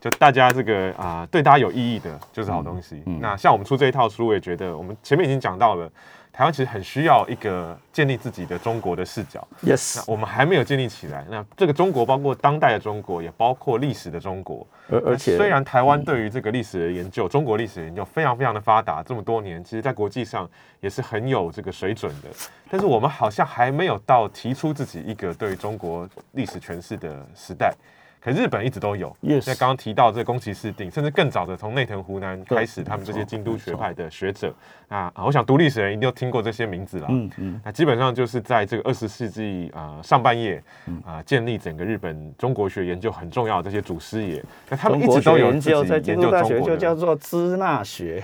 [0.00, 3.02] 就大家这个啊，对大家有意义的就是好东西。
[3.20, 5.90] 那像我们出这一套书，我也觉得我们前面已经讲到了。
[6.32, 9.46] 台湾其实很需要一个建立自己的中国的视角。
[9.62, 11.26] Yes，那我们还没有建立起来。
[11.28, 14.64] 那这个中国包括当代的中国，也包括历史的中国。
[14.88, 20.48] 而而且，虽然台湾对于这个历史的研究，中国历史研究非常非常的发达，这么多年，其实在国际上
[20.80, 22.28] 也是很有这个水准的。
[22.70, 27.74] 但是我们好像还没有到提出自己一个对中国历史诠释的时代。
[28.22, 34.54] 可日本一直都有，那刚刚提到这宫崎市定，甚至更早的从内藤湖南开始，他们这些京都学派的学者
[34.88, 37.06] 啊，我想读历史的人一定都听过这些名字了。
[37.08, 40.62] 嗯嗯，那基本上就是在这个二十世纪啊上半叶
[41.02, 48.22] 啊，建立整个日本中国学研究很重要的这些祖师爷，那他们一直都有研究中国就叫做支那学，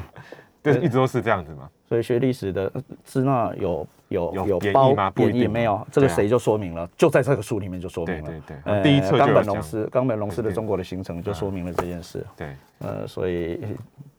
[0.62, 1.68] 对，一直都是这样子嘛。
[1.88, 2.72] 所以学历史的
[3.04, 3.86] 支那有。
[4.08, 5.84] 有有包贬义没有？
[5.90, 8.30] 这个谁就说明了，就在这个书里面就说明了。
[8.30, 12.24] 对对对，第一册冈本龙司，冈本龙司的中国的形成就说明了这件事。
[12.36, 13.58] 对，呃，所以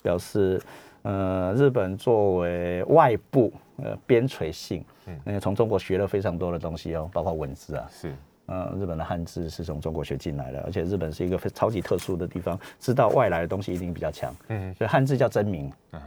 [0.02, 0.62] 表示，
[1.04, 4.84] 呃，日本作为外部呃边陲性，
[5.24, 8.14] 嗯，从中国学了非常多的东西哦，包括文字啊，是，
[8.48, 14.36] 呃，日本的汉字是从中国学进来的，而且日本是一个非超级特殊的地方，知道外来的东西一定比较强。
[14.50, 16.02] 嗯，所以汉字叫真名，嗯，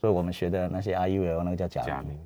[0.00, 2.18] 所以我们学的那些 I U L 那个叫假名。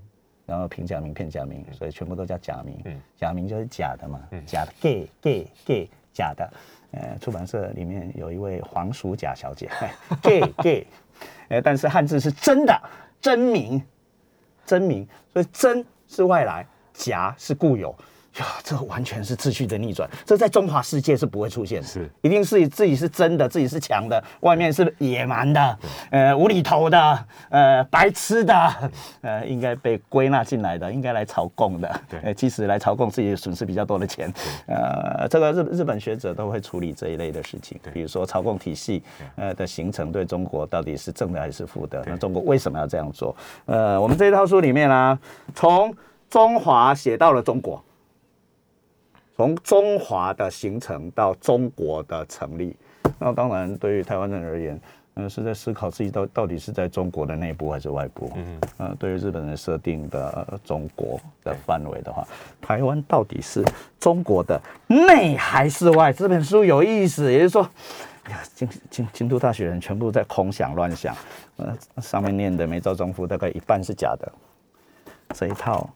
[0.45, 3.01] 然后平假名、片假名，所以全部都叫假名。
[3.17, 6.53] 假名就是假的嘛，假的 gay gay gay 假的。
[6.91, 9.71] 呃，出版社里面有一位黄鼠甲小姐，
[10.21, 10.87] gay gay。
[11.49, 12.83] 呃，但是汉字是真的
[13.21, 13.81] 真名，
[14.67, 17.95] 真名，所以真是外来，假是固有。
[18.39, 25.79] 呀，这完全是秩序的逆转，这在中华世界是不会出现的，是一定是自己是真的，自己是强的，外面是野蛮的，
[26.11, 28.91] 呃，无厘头的，呃，白痴的，
[29.21, 34.33] 呃，应该被归纳进来的，应该来朝贡的，对，即使来朝贡，自己损失比较多的钱，
[34.67, 39.03] 呃，这个日日本学者都会处理这一类的事情，比如说朝贡体系，
[39.37, 42.03] 呃的形成对中国到底是正的还是负的？
[42.07, 43.37] 那中国为什么要这样做？
[43.67, 45.19] 呃，我们这一套书里面呢，
[45.55, 45.95] 从
[46.31, 47.83] 中华写到了中国。
[49.35, 52.77] 从中华的形成到中国的成立，
[53.19, 54.81] 那当然对于台湾人而言，
[55.15, 58.31] 嗯，是在思考自己到到底是在中国的内部还是外部。
[58.35, 58.97] 嗯嗯。
[58.99, 62.27] 对于日本人设定的中国的范围的话，
[62.61, 63.65] 台湾到底是
[63.99, 66.13] 中国的内还是外？
[66.13, 67.63] 这本书有意思，也就是说，
[68.31, 71.17] 呀，京京京都大学人全部在空想乱想，
[71.57, 74.33] 呃，上面念的梅州中夫大概一半是假的，
[75.35, 75.89] 这一套。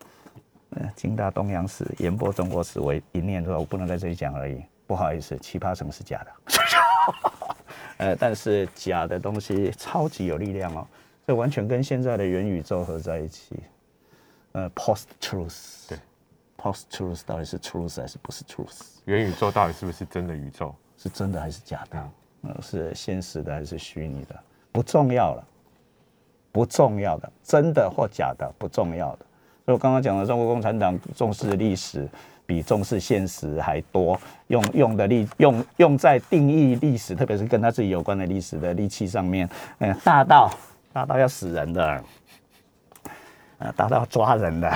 [0.95, 6.33] 京大东洋史、研播中国史为一念之后，我不能在这里讲而已，不好意思，七八成是假的。
[7.99, 10.87] 呃，但是假的东西超级有力量哦，
[11.27, 13.57] 这完全跟现在的元宇宙合在一起。
[14.53, 15.99] 呃，post truth，对
[16.57, 18.81] ，post truth 到底是 truth 还是不是 truth？
[19.05, 20.75] 元宇宙到底是不是真的宇宙？
[20.97, 22.11] 是真的还是假的？
[22.43, 24.39] 呃，是现实的还是虚拟的？
[24.73, 25.45] 不重要了，
[26.53, 29.26] 不重要的，真的或假的不重要的。
[29.67, 32.09] 所以我刚刚讲的，中国共产党重视历史
[32.47, 39.49] 比重视现实还多，用用的力用用在定义历史，特别是跟他自己有关的历史的利器上面，
[39.79, 40.49] 嗯，大到
[40.93, 42.05] 大到要死人的，
[43.59, 44.73] 呃，大到抓人的，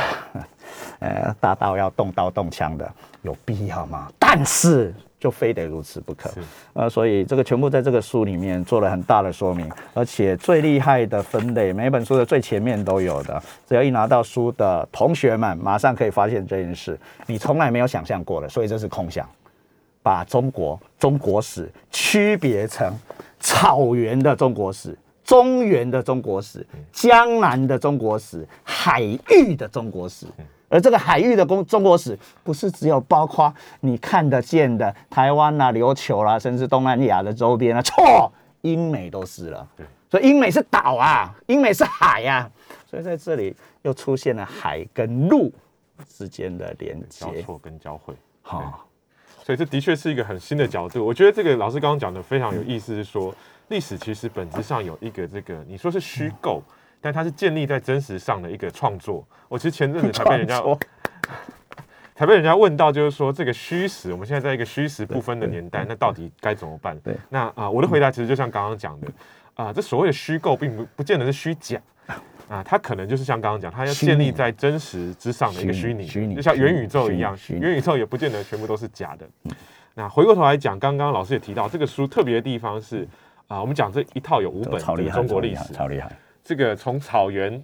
[0.99, 4.11] 呃，大到要动刀动枪的，有必要吗？
[4.19, 4.93] 但是。
[5.21, 6.31] 就非得如此不可，
[6.73, 19.29] 呃，所以这个全部在这个书里面做了很大的说明，而且最厉害的分类，每本书的最前面都有的，只要一拿到书的同学们，马上可以发现这件事，你从来没有想象过的，所以这是空想，
[20.03, 22.91] 把中国中国史区别成
[23.39, 30.25] 草原的中国史、中原的中国史、江南的中国史、海域的中国史。
[30.71, 39.69] 而这个海域的中中国史，不是只有包括你看得见的台湾呐、琉球啦，甚至东南亚的周边啊，错，英美都是了。
[39.77, 42.49] 对，所以英美是岛啊，英美是海呀，
[42.89, 45.53] 所以在这里又出现了海跟陆
[46.09, 48.15] 之间的连接、交错跟交汇。
[48.41, 48.87] 好，
[49.45, 51.05] 所以这的确是一个很新的角度。
[51.05, 53.35] 我觉得这个老师刚刚讲的非常有意思，是说
[53.67, 56.63] 历史其实本质上有一个这个，你说是虚构。
[57.01, 59.27] 但它是建立在真实上的一个创作。
[59.49, 60.63] 我其实前阵子才被人家，
[62.15, 66.99] 才被人家问到，就是说这个虚实，我们现在在一个虚实不分的年代，那到底该怎么办？
[67.01, 69.09] 对，那啊，我的回答其实就像刚刚讲的
[69.55, 71.81] 啊，这所谓的虚构，并不不见得是虚假
[72.49, 79.29] 啊，它可能就是像刚刚讲，它要建立在真实之上的一个虚拟，虚拟，就像元宇宙一样，元宇宙也不见得全部都是假的。
[79.95, 83.07] 那回过头来讲，刚刚老师也提到，这个书特别的地方是。
[83.51, 86.09] 啊，我们讲这一套有五本中国历史，超厉害。
[86.45, 87.63] 这个从草原。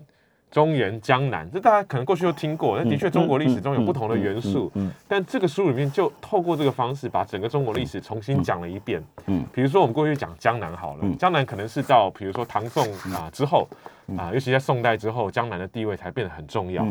[0.49, 2.79] 中原、江南，这大家可能过去都听过。
[2.79, 4.71] 那的确，中国历史中有不同的元素。
[4.75, 9.05] 嗯，但这个书里面就透过这个方式，把整个中国历史重新讲了一遍。
[9.27, 13.69] 嗯，比如说我们过去讲江南好了，江南可能是到比如说唐宋啊之后
[14.17, 16.87] 啊，尤其在宋代之后，江南的地位才变得很重要。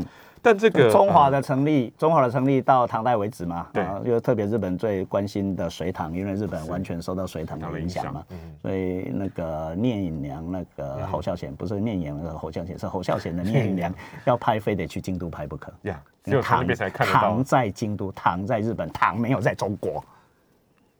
[0.45, 8.23] 但这个中华的成立，中华的成立到唐代为止嘛，对，因为特别日本最关心的隋唐，因为日本完全受到隋唐的影响嘛，
[8.61, 13.91] 所以那个聂隐娘那个侯孝贤不是聂隐那个侯孝贤，是侯孝贤的 聂隐娘
[14.25, 15.73] 要拍，非得去京都拍不可。
[15.81, 20.03] 呀，就唐唐在京都，唐在日本，唐没有在中国，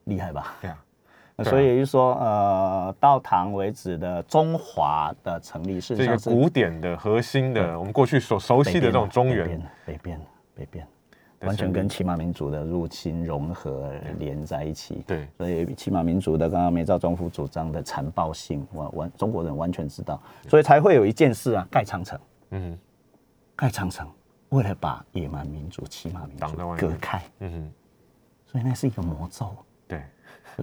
[0.06, 0.56] 厉害吧？
[0.60, 0.78] 对啊。
[1.44, 10.18] 所以就说，呃，到唐为止的中华的成立是这个古典的核心的，我们过去所熟悉的这种中原北边
[10.56, 10.88] 北边，
[11.42, 15.04] 完全跟骑马民族的入侵融合连在一起。
[15.06, 22.18] 对，所以骑马民族的刚刚梅兆忠夫主张的残暴性，完完中国人完全知道，所以才会有一件事啊，盖长城。
[22.52, 22.80] 嗯，
[23.58, 24.10] 盖长城
[24.50, 27.22] 为了把野蛮民族骑马民族隔开。
[27.40, 27.72] 嗯哼，
[28.46, 29.54] 所以那是一个魔咒。
[29.86, 30.02] 对。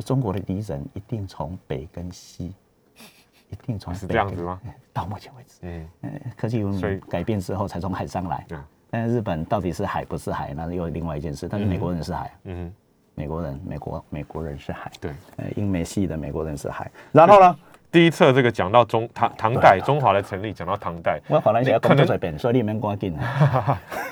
[0.01, 2.55] 中国的敌人一定从北跟西，
[3.51, 4.61] 一定从是这样子吗？
[4.93, 8.45] 到目前为止，嗯，科技文明改变之后才从海上来。
[8.49, 8.59] 对，
[8.91, 11.49] 但是日本到底是海不是海，那又另外一件事。
[11.49, 12.73] 但是美国人是海，嗯，
[13.15, 16.91] 美国人，美国美国人是海，对，呃，英美系的美国人是海。
[17.11, 17.59] 然后呢？
[17.93, 23.15] 第一册这个讲到中唐唐代中华的成立，讲到唐代，我本来想要可能随便，所以你们关紧。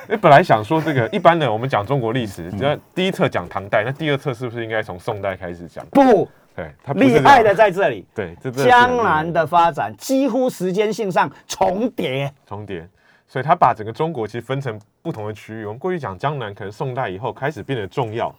[0.06, 5.82] 你 本来想说这个一般的，我们讲中国历史，那第一册讲唐代，那第二册是不是应该从宋代开始讲？
[5.86, 8.06] 不，对，厉害的在这里。
[8.14, 12.86] 对，江南的发展几乎时间性上重叠，重叠，
[13.26, 15.64] 所以他把整个中国其实分成不同的区域。
[15.64, 18.30] 我们过去讲江南，可能宋代以后开始变得重要。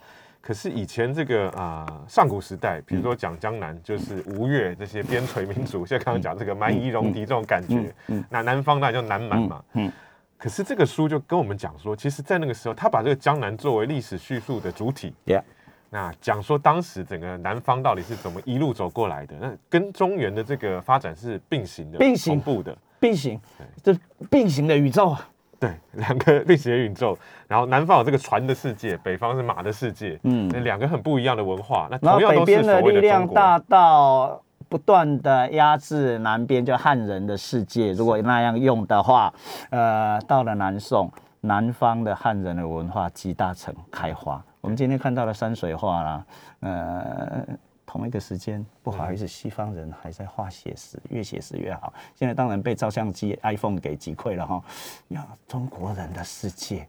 [0.42, 7.94] 可是以前这个啊，上古时代，比如说讲江南，就是吴越这些边陲民族，像刚刚讲这个蛮夷戎狄这种感觉，
[8.28, 9.64] 那南方那叫南蛮嘛。
[9.74, 9.92] 嗯。
[10.38, 15.14] 可是这个书就跟我们讲说，其实，在那个时候，他把这个江南作为历史叙述的主体。
[15.28, 15.44] Yeah。
[15.92, 23.40] 那讲说当时整个南方到底是怎么一路走过来的，那跟中原的这个发展是并行的、并行步的、并行，
[23.84, 23.96] 这
[24.32, 25.30] 并行的宇宙啊。
[25.62, 27.16] 对， 两个历史的宇宙，
[27.48, 31.88] 然后南方有这个船的世界，北方是马的世界，嗯，两个很不一样的文化。
[31.92, 37.92] 那同样都是的力量大到不断的压制南边就汉人的世界。
[37.94, 39.32] 如果那样用的话，
[39.70, 44.44] 呃，到了南宋，南方的汉人的文化集大成开花。
[44.62, 46.26] 我们今天看到了山水画啦，
[46.62, 47.46] 呃。
[47.92, 51.94] 同一个时间，不好意思，西方人还在画写实，越写实越好。
[52.16, 54.64] 现在当然被照相机、iPhone 给击溃了哈。
[55.10, 56.88] 呀，中国人的世界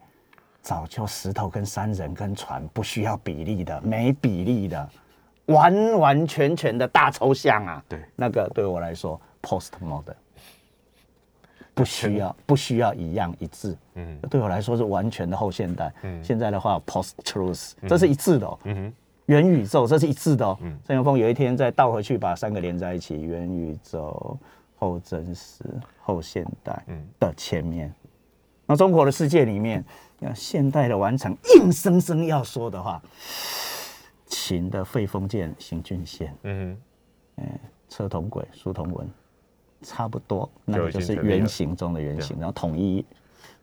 [0.60, 4.88] 早就石头跟山人跟船不需要比例的，没比例的，
[5.46, 7.84] 完完全全的大抽象啊。
[7.88, 10.14] 对，那个对我来说，postmodern
[11.74, 13.76] 不需要不需要一样一致。
[13.94, 15.92] 嗯，对我来说是完全的后现代。
[16.02, 18.46] 嗯，现在的话，post-truth，这是一致的。
[18.46, 18.94] 哦嗯哼。
[19.32, 20.58] 元宇宙，这是一致的哦。
[20.84, 24.38] 郑永峰有一天再倒回去，把三个连在一起：元宇宙、
[24.76, 25.64] 后真实、
[26.02, 26.84] 后现代
[27.18, 27.92] 的前面。
[28.66, 29.82] 那中国的世界里面，
[30.20, 33.02] 要现代的完成，硬生生要说的话，
[34.26, 36.76] 秦的废封建行郡县，嗯
[37.36, 37.46] 嗯，
[37.88, 39.10] 车同轨，书同文，
[39.80, 42.36] 差不多，那个就是原型中的原型。
[42.38, 43.04] 然后统一，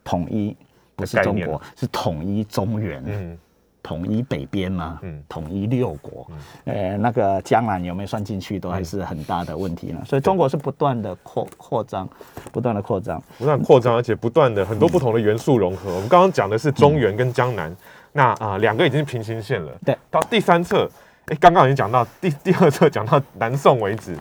[0.02, 0.56] 统一
[0.96, 3.02] 不是中国，是统一中原。
[3.06, 3.38] 嗯。
[3.82, 6.26] 统一北边嘛，嗯，统一六国，
[6.64, 10.00] 呃，那个江南有没有算进去，都还是很大的问题呢。
[10.04, 12.08] 所以中国是不断的扩扩张，
[12.52, 15.94] 不断的扩张，不断扩张，而且不断的很多不同的元素融合。
[15.94, 17.74] 我们刚刚讲的是中原跟江南，
[18.12, 19.72] 那啊两个已经是平行线了。
[19.84, 20.88] 对，到第三册，
[21.26, 24.14] 哎，刚刚已经讲到第第二册讲到南宋为止，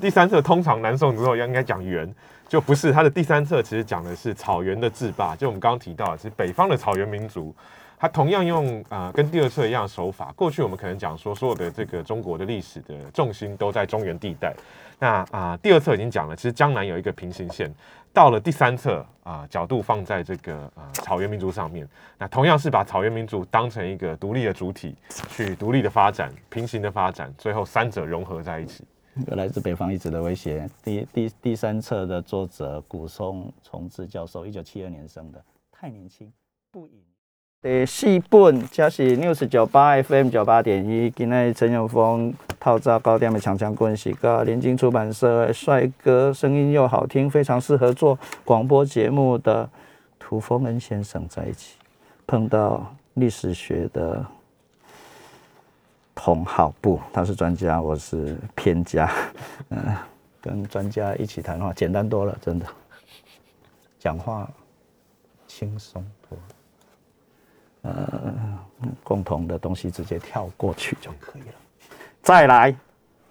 [0.00, 2.06] 第三册通常南宋之后应该讲元，
[2.48, 7.54] 就不是它的第三册其实讲的是草原的制霸，就我们刚刚提到，其实北方的草原民族。
[7.98, 10.32] 他同样用啊，跟第二册一样的手法。
[10.32, 14.54] 过去我们可能讲说，所有的这个中国的历史的重心都在中原地带。
[14.98, 17.72] 那啊，第二册已经讲了，其实江南有一个平行线。
[18.12, 21.86] 到了第三册啊，角度放在这个啊草原民族上面。
[22.16, 24.94] 那同样是把草原民族当成一个独立的主体，
[25.28, 28.84] 去独立的发展、平行的发展，最后三者融合在一起。
[29.26, 30.68] 有来自北方一直的威胁。
[30.82, 36.32] 第第第三册的作者古松重治教授，一九七二年生的，太年轻，
[36.70, 37.02] 不引。
[37.62, 41.10] 第四本，这是 News 九八 FM 九八点一。
[41.10, 49.68] 今天陈永峰套扎高点的强强关系，跟联经出版社帅哥，声音又好听，非常适合做广播节目的
[50.18, 51.76] 涂峰恩先生在一起，
[52.26, 54.24] 碰到历史学的
[56.14, 59.10] 同好不，他是专家，我是偏家。
[59.70, 59.78] 嗯，
[60.40, 62.66] 跟专家一起谈话简单多了，真的，
[63.98, 64.48] 讲话
[65.48, 66.04] 轻松。
[67.86, 68.34] 呃，
[69.04, 71.54] 共同的东西直接跳过去就可以了。
[72.22, 72.74] 再来，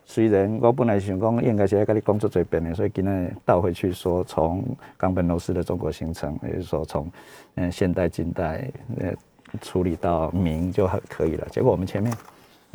[0.05, 4.63] 虽然我本来想讲应该是要跟你工作最边的，所以今天倒回去说，从
[4.97, 7.11] 冈本罗斯的中国形成，也就是说从
[7.55, 9.13] 嗯现代、近代呃
[9.61, 11.47] 处理到明就很可以了。
[11.49, 12.15] 结果我们前面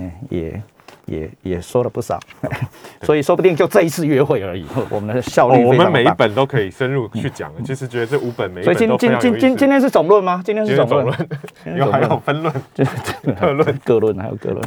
[0.01, 0.63] 嗯也。
[1.07, 2.21] 也也说了不少，
[3.03, 4.65] 所以说不定就这一次约会而已。
[4.89, 7.51] 我们的效率，我们每一本都可以深入去讲。
[7.65, 10.41] 其实觉得这五本每一本都今今今今天是总论吗？
[10.45, 11.07] 今天是总论，
[11.77, 12.55] 有 还有分 论，
[13.41, 14.63] 各论、各论还有各论。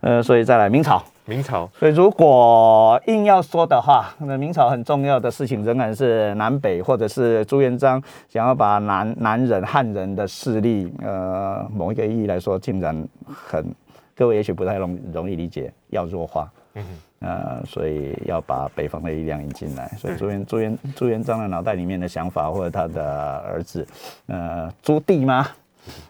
[0.00, 1.68] 呃，所以再来明朝，明朝。
[1.78, 13.74] 所以如果硬要说的话，那明朝很重要的事情仍然是南北，或者是朱元璋想要把南南人汉人的势力，呃，某一个意义来说，竟然很。
[14.14, 16.84] 各位也许不太容容易理解，要弱化，嗯，
[17.18, 19.88] 呃，所以要把北方的力量引进来。
[19.98, 23.86] 所以朱元朱元朱元璋的脑袋里面的想法，或者他的儿子，
[24.26, 25.48] 呃，朱棣吗？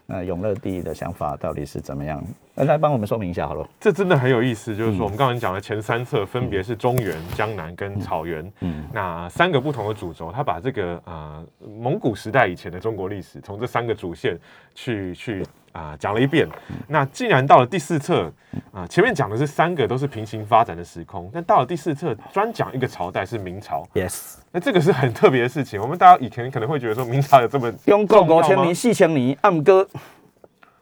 [0.07, 2.23] 呃，永乐帝的想法到底是怎么样？
[2.55, 3.67] 来帮我们说明一下好了。
[3.79, 14.37] 这真的很有意思，就是说我们刚才讲的前三册分别是中原、江南跟草原，嗯，那三个不同的主轴，他把这个啊蒙古时代以前的中国历史，从这三个主线
[14.75, 15.43] 去去。
[15.75, 16.47] 啊，讲了一遍。
[16.87, 18.31] 那既然到了第四册，
[18.71, 23.85] 啊，前面讲的是三个都是平行发展的时空，但到了第四册，专讲一个朝代是明朝。
[23.93, 25.81] Yes，那这个是很特别的事情。
[25.81, 29.85] 我们大家以前可能会觉得说明朝有这么中国五千年、四千年，暗哥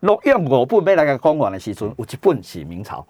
[0.01, 3.03] 录用五本要来个讲完的时阵，有一本是明朝。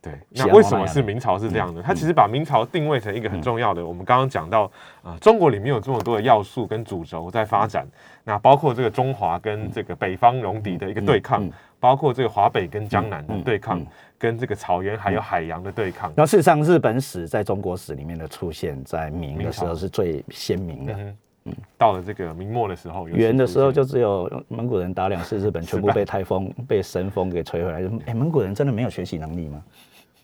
[0.00, 1.82] 对，那为什么是明朝是这样的？
[1.82, 3.84] 它其实把明朝定位成一个很重要的。
[3.84, 4.70] 我们刚刚讲到
[5.02, 7.86] 啊，中国里面有这么多的要素跟主轴在发展。
[8.22, 11.48] 那包括这个中华跟这个北方戎狄的一个对抗，
[11.80, 13.80] 包括这个华北跟江南的对抗，
[14.18, 16.12] 跟这个草原还有海洋的对抗。
[16.14, 20.94] 那事实上，日本史在中国史里面的出现，在明的时候是最鲜明的。
[21.44, 27.82] 嗯，到了这个明末的时候，元的时候就只有蒙古人打两次日本，全部被台风、被神风给吹回来。
[28.06, 29.64] 哎，蒙古人真的没有学习能力吗？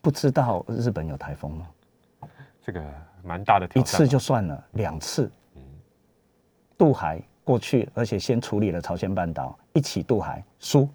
[0.05, 1.67] 不知道日本有台风吗？
[2.63, 2.85] 这个
[3.23, 3.83] 蛮大的挑战。
[3.83, 5.63] 一次就算了，两次，嗯，
[6.77, 7.21] 渡海。
[7.47, 10.89] 过去，而且先处理了朝鲜半岛，一起渡海输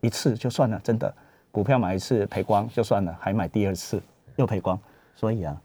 [0.00, 1.12] 一次就算了，真的
[1.50, 4.00] 股票买一次赔光就算了，还买第二次
[4.36, 4.78] 又赔光，
[5.16, 5.60] 所以啊，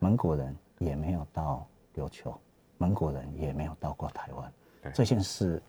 [0.00, 2.38] 蒙古人也没有到琉球，
[2.76, 4.52] 蒙古人也没有到过台湾。
[4.92, 5.62] 这件事，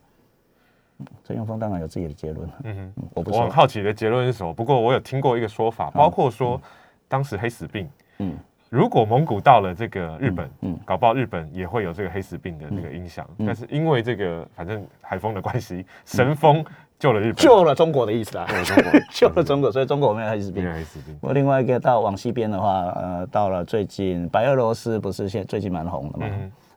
[1.23, 2.49] 陈永峰当然有自己的结论。
[2.63, 4.53] 嗯哼，我不我很好奇的结论是什么？
[4.53, 6.61] 不过我有听过一个说法，包括说
[7.07, 7.89] 当时黑死病，
[8.19, 8.37] 嗯。
[8.69, 13.27] 如果蒙古到了这个日本，嗯，搞不好日本也会有这个黑死病的这个影响。
[13.39, 16.63] 但是因为这个反正海风的关系，神风
[16.97, 20.73] 救了日本，救了中国的意思啊， 救了中国，救了中国所以中国没有黑死病。
[20.73, 21.17] 黑死病。
[21.19, 26.25] 我另外一个到往西边的话，呃，到了最近白俄罗斯不是现最近蛮红的嘛？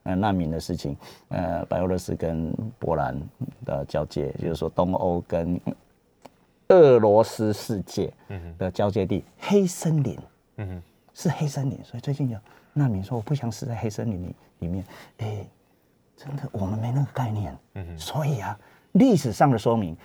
[0.05, 0.97] 嗯，难民的事情，
[1.29, 3.21] 呃，白俄罗斯跟波兰
[3.65, 5.61] 的交界，就是说东欧跟
[6.69, 8.13] 俄罗斯世界
[8.57, 10.19] 的交界地，黑森林。
[10.57, 10.83] 嗯哼。
[11.17, 12.39] 是黑森林，所以最近有
[12.73, 14.85] 难民说我不想死在黑森林里里面。
[15.19, 15.47] 哎，
[16.17, 17.57] 真的，我们没那个概念。
[17.75, 18.59] 嗯所以啊，
[18.93, 19.97] 历史上的说明，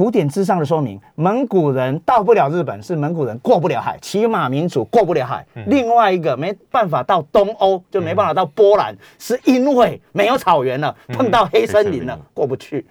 [0.00, 5.46] 古典之上的说明，蒙古人到不了日本，是蒙古人过不了海，骑马民族过不了海。
[5.66, 12.86] 另外一个没办法到东欧，就没办法到波兰，是因为没有草原了，碰到黑森林了，过不去。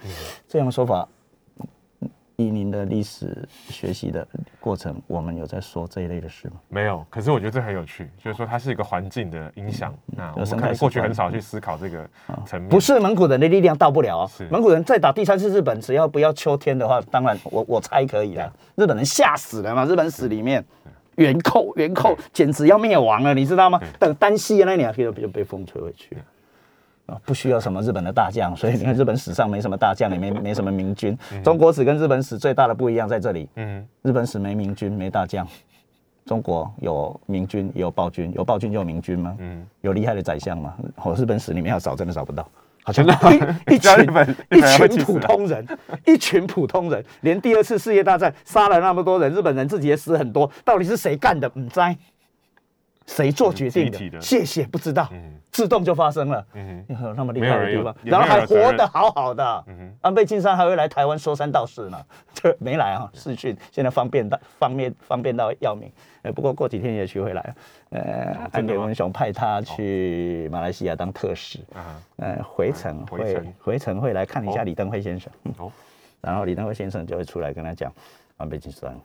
[0.47, 1.07] 这样的说法。
[2.39, 4.25] 以您的历史学习的
[4.61, 6.53] 过程，我们有在说这一类的事吗？
[6.69, 9.93] 没有，可是我觉得这很有趣，就是说它是一个环境的影响。
[10.05, 12.09] 那我们可能过去很少去思考这个
[12.45, 12.69] 层面。
[12.69, 14.31] 不是蒙古人的力量到不了啊！
[14.49, 18.53] 蒙古人再打第三次日本，只要不要秋天的话，当然我我猜可以了。
[18.75, 19.83] 日本人吓死了嘛！
[19.83, 20.63] 日本史里面
[21.15, 23.77] 元寇元寇简直要灭亡了，你知道吗？
[23.99, 26.17] 等丹西那两天就被风吹回去。
[27.26, 31.18] 不需要什么日本的大将，所以你看日本史上没什么大将，也没没什么明君。
[31.43, 33.47] 中国史跟日本史最大的不一样在这里。
[33.55, 35.45] 嗯，日本史没明君，没大将；
[36.26, 39.36] 中国有明君，有暴君，有暴君就有明君吗？
[39.39, 40.74] 嗯，有厉害的宰相吗？
[40.97, 42.47] 哦，日本史里面要找真的找不到，
[42.84, 43.91] 好像一一群
[44.51, 45.68] 一群普通人，
[46.05, 51.49] 一群普通人，连第二次世界大战杀了那么多人，日本人自己也死很多，到底是谁干的？
[51.55, 51.80] 唔知。
[53.10, 54.22] 谁做决定的？
[54.22, 55.10] 谢谢，不知道，
[55.51, 56.45] 自动就发生了。
[56.53, 59.64] 嗯哼，那么厉害的地方，然后还活得好好的。
[59.68, 61.97] 嗯哼，安倍晋三还会来台湾说三道四呢，
[62.34, 63.10] 这没来啊。
[63.16, 65.91] 视讯现在方便到方便方便到要命。
[66.22, 67.55] 呃，不过过几天也去回来了。
[67.89, 71.60] 呃，安倍文雄派他去马来西亚当特使。
[71.74, 75.34] 啊，呃，回程会回程会来看一下李登辉先生。
[75.57, 75.72] 哦，
[76.22, 77.91] 然后李登辉先生就会出来跟他讲
[78.38, 78.95] 安倍晋三。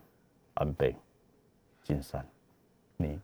[0.55, 0.95] 安倍
[1.83, 2.25] 晋三，
[2.97, 3.19] 你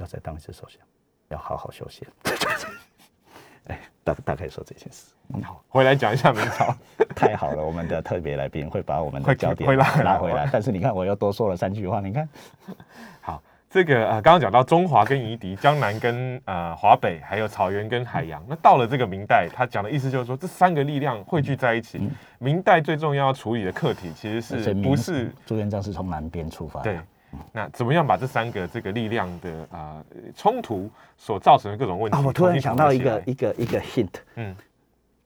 [0.00, 0.80] 要再当一次首相，
[1.28, 2.06] 要好好休息。
[3.68, 5.12] 哎，大大概说这件事。
[5.44, 6.74] 好，回来讲一下明朝。
[7.14, 10.48] 太好了，我们的特别来宾会把我们的焦点拉回来。
[10.50, 12.00] 但是你看，我又多说了三句话。
[12.00, 12.28] 你看，
[13.20, 18.42] 好，这个呃，刚刚讲到中华跟夷狄，江南跟呃华北，还有草原跟海洋。
[18.48, 22.10] 那到了这个明代，他讲的意思就是说，这三个力量汇聚在一起。
[22.38, 26.80] 明代最重要要处理的课题，其实是不是朱元璋是从南边出发？
[26.80, 26.98] 对。
[27.52, 30.04] 那怎么样把这三个这个力量的啊
[30.34, 32.16] 冲突所造成的各种问题？
[32.16, 34.54] 啊，我突然想到一个一个一个 hint，嗯，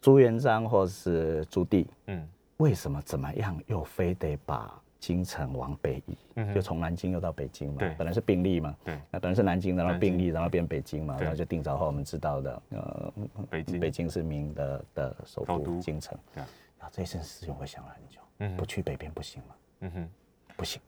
[0.01, 2.29] 朱元璋或是朱棣，嗯，
[2.59, 6.17] 为什么怎么样又非得把京城往北移？
[6.37, 7.79] 嗯，就从南京又到北京嘛？
[7.79, 8.75] 对，本来是并立嘛？
[8.85, 11.17] 对，那本来是南京，然后并立，然后变北京嘛？
[11.21, 13.13] 然后就定早后我们知道的，呃，
[13.51, 16.19] 北京北京是明的的首都京城。
[16.35, 16.41] 对，
[16.79, 19.55] 然后这一生师兄会想了很久，嗯，不去北边不行吗？
[19.81, 20.09] 嗯哼，
[20.57, 20.81] 不行。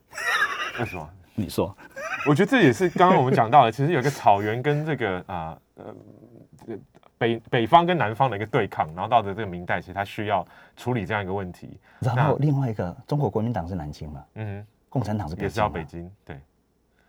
[0.78, 1.08] 为什么？
[1.34, 1.76] 你说？
[2.26, 5.94] 我觉得这也是刚刚我们讲到的，其实有一个草原跟这个啊呃
[7.18, 10.46] 北北方跟南方的一个对抗，然后到的这个明代，其实他需要
[10.76, 11.78] 处理这样一个问题。
[12.00, 14.24] 然后另外一个，中国国民党是南京嘛？
[14.34, 16.40] 嗯，共产党是也是要北京，对，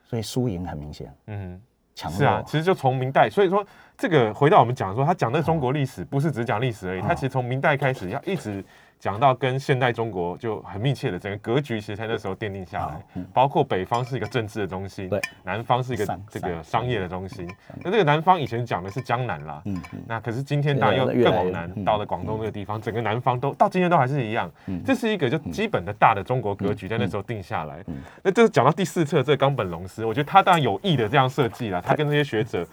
[0.03, 1.13] 所以输赢很明显。
[1.27, 1.61] 嗯，
[1.95, 3.65] 强是啊，其实就从明代，所以说
[3.97, 8.63] 这个回到我们讲说，他讲的中国历史不是只讲历史而已，他其实从明代开始要一直。
[8.99, 13.23] 讲到跟现代中国就很密切的整个格局，其实在那时候奠定下来。
[13.33, 17.47] 包括北方是一个政治的中心，对，南方是一个这个商业的中心。
[17.83, 24.51] 那这个南方以前讲的是江南啦，嗯那可是今天当然又更往南，到了广东这个地方，整个南方都到今天都还是一样。
[24.83, 27.83] 这是一个就基本的大的中国格局，在那时候定下来。
[28.23, 32.65] 那就是讲到第四册这个冈本龙司，我觉得他当然有意的这样设计了，他跟这些学者。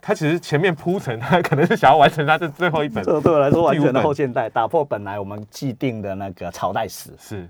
[0.00, 3.04] 他其实前面铺陈，他可能是想要完成他的最后一本。
[3.04, 7.48] 这对我来说，完全的后现代，打破本来我们既定的那个朝代史，是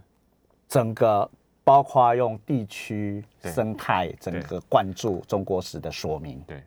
[0.69, 1.29] 整个
[1.63, 6.43] 包括用地区生态，整个灌注中国史的说明。
[6.47, 6.63] 对。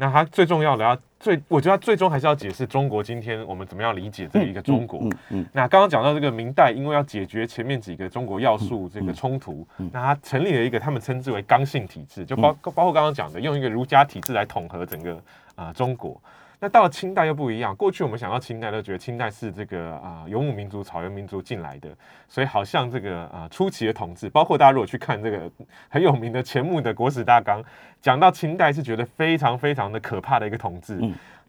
[0.00, 5.00] 那他最重要的要最，我觉得它最终还是要解释中国今天我们怎么样理解这一个中国。
[5.02, 5.46] 嗯嗯。
[5.52, 15.20] 那刚刚讲到这个明代，因为要解决前面几个中国要素这个冲突，那他成立了一个他们称之为刚性体制，就包包括刚刚讲的用一个儒家体制来统合整个
[15.56, 16.20] 啊中国。
[16.60, 21.88] 那到了清代又不一样，过去我们想到清代都觉得清代是这个啊游牧民族、草原民族进来的，
[22.26, 25.50] 所以好像这个啊初期的统治，包括大家如果去看这个
[25.88, 27.62] 很有名的钱穆的《国史大纲》，
[28.00, 30.98] 讲到清代是觉得非常非常的可怕的一个统治。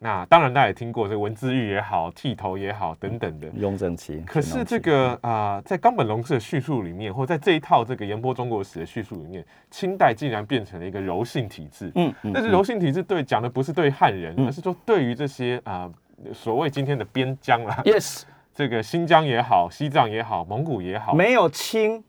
[0.01, 3.49] 那当然，大家也听过这个文字狱也好，剃头也好等等的。
[3.55, 4.23] 雍正期。
[4.25, 11.91] 可是这个啊，在冈本龙司的叙述里面，或在这一套这个言播中国史的叙述里面，清代竟然变成了一个柔性体制。
[11.95, 12.31] 嗯嗯。
[12.33, 15.91] 但是柔性体制对讲的不是对汉人，而是说对于这些啊
[16.33, 17.81] 所谓今天的边疆啦。
[17.83, 18.23] Yes。
[18.55, 22.03] 这个新疆也好，西藏也好，蒙古也好，没有清，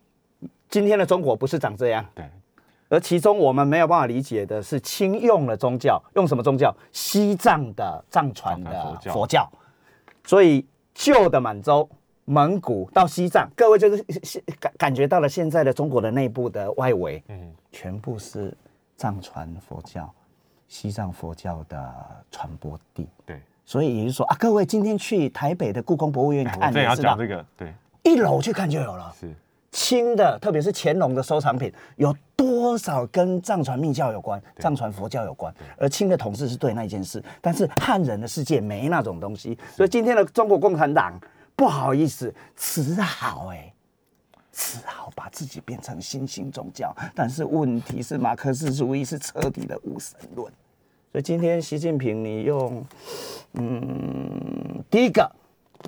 [0.69, 2.05] 今天的中国不是长这样。
[2.15, 2.25] 对。
[2.91, 6.75] 而其中我们没有办法理解的是，清用了宗教，用什么宗教？
[6.91, 9.49] 西藏的藏传的佛教。
[10.25, 11.89] 所以旧的满洲、
[12.25, 14.05] 蒙古到西藏，各位就是
[14.59, 18.53] 感感觉到了现在的中国的内部的外围，嗯，全部是
[18.97, 20.13] 藏传佛教、
[20.67, 21.95] 西藏佛教的
[22.31, 23.07] 传播地。
[23.25, 27.73] 对，所以也就是说啊，各位今天去台北的故宫博物院看，对，要讲这个，对，
[28.03, 29.15] 一楼去看就有了。
[29.19, 29.33] 是。
[29.73, 35.55] 清的，特别是乾隆的收藏品，有多少跟藏传密教有关、藏传佛教有关？
[35.77, 41.19] 而清的统治是对那一件事，但是汉人的世界没那种东西，所以今天的中国共产党
[41.55, 43.73] 不好意思，只好哎，
[44.51, 46.93] 只好把自己变成新兴宗教。
[47.15, 50.53] 但是问题是，马克思主义是彻底的无神论，
[51.13, 52.85] 所以今天习近平，你用
[53.53, 55.31] 嗯，第一个。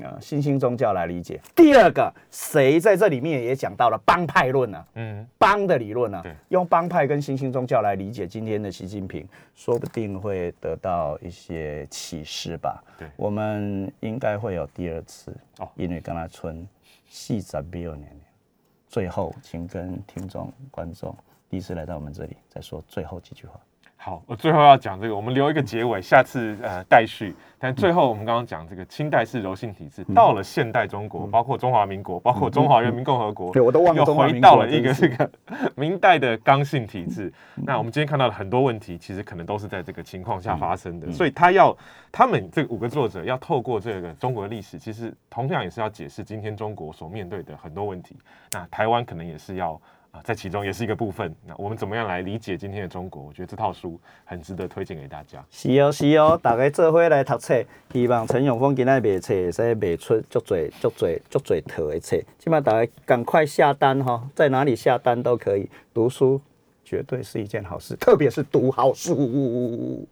[0.03, 1.41] 啊，新兴宗教来理解。
[1.55, 4.85] 第二个，谁在这里面也讲到了帮派论呢？
[4.95, 6.23] 嗯，帮的理论呢？
[6.49, 12.83] 用帮派跟新兴宗教来理解今天的习近平，说不定会得到一些启示吧。
[12.99, 16.67] 对，我们应该会有第二次哦，因为跟他村
[17.09, 18.21] 细杂比二年年。
[18.89, 21.17] 最后，请跟听众观众
[21.49, 23.61] 第一次来到我们这里，再说最后几句话。
[24.05, 27.33] 好，我最后要讲这个，我们留一个结尾，下次呃待续。
[27.57, 35.31] 但最后我们刚刚讲这个清代是柔性体制，到了现代中国，包括中华民国，包括中华人民共和国，对我都忘了，又回到了一个这个
[35.77, 37.33] 明代的刚性体制。
[37.55, 41.13] 那我们今天看到的很多问题，其实可能都是在这个情况下发生的。
[41.13, 41.73] 所以他要
[42.11, 48.17] 他们这五个作者要透过这个中国的历史，其实同样也是要解释今天中国所面对的很多问题。
[48.51, 49.81] 那台湾可能也是要。
[50.13, 51.35] 啊，在其中也是一个部分。
[51.47, 53.23] 那我们怎么样来理解今天的中国？
[53.23, 55.43] 我觉得这套书很值得推荐给大家。
[55.51, 62.21] 是哦，是哦，大家做伙来读册，希望陈永峰今天卖册，使卖出足侪足侪足侪套的册。
[62.39, 65.67] 起码大家赶快下单哈，在哪里下单都可以。
[65.95, 66.39] 读书
[66.85, 70.07] 绝对是一件好事，特别是读好书。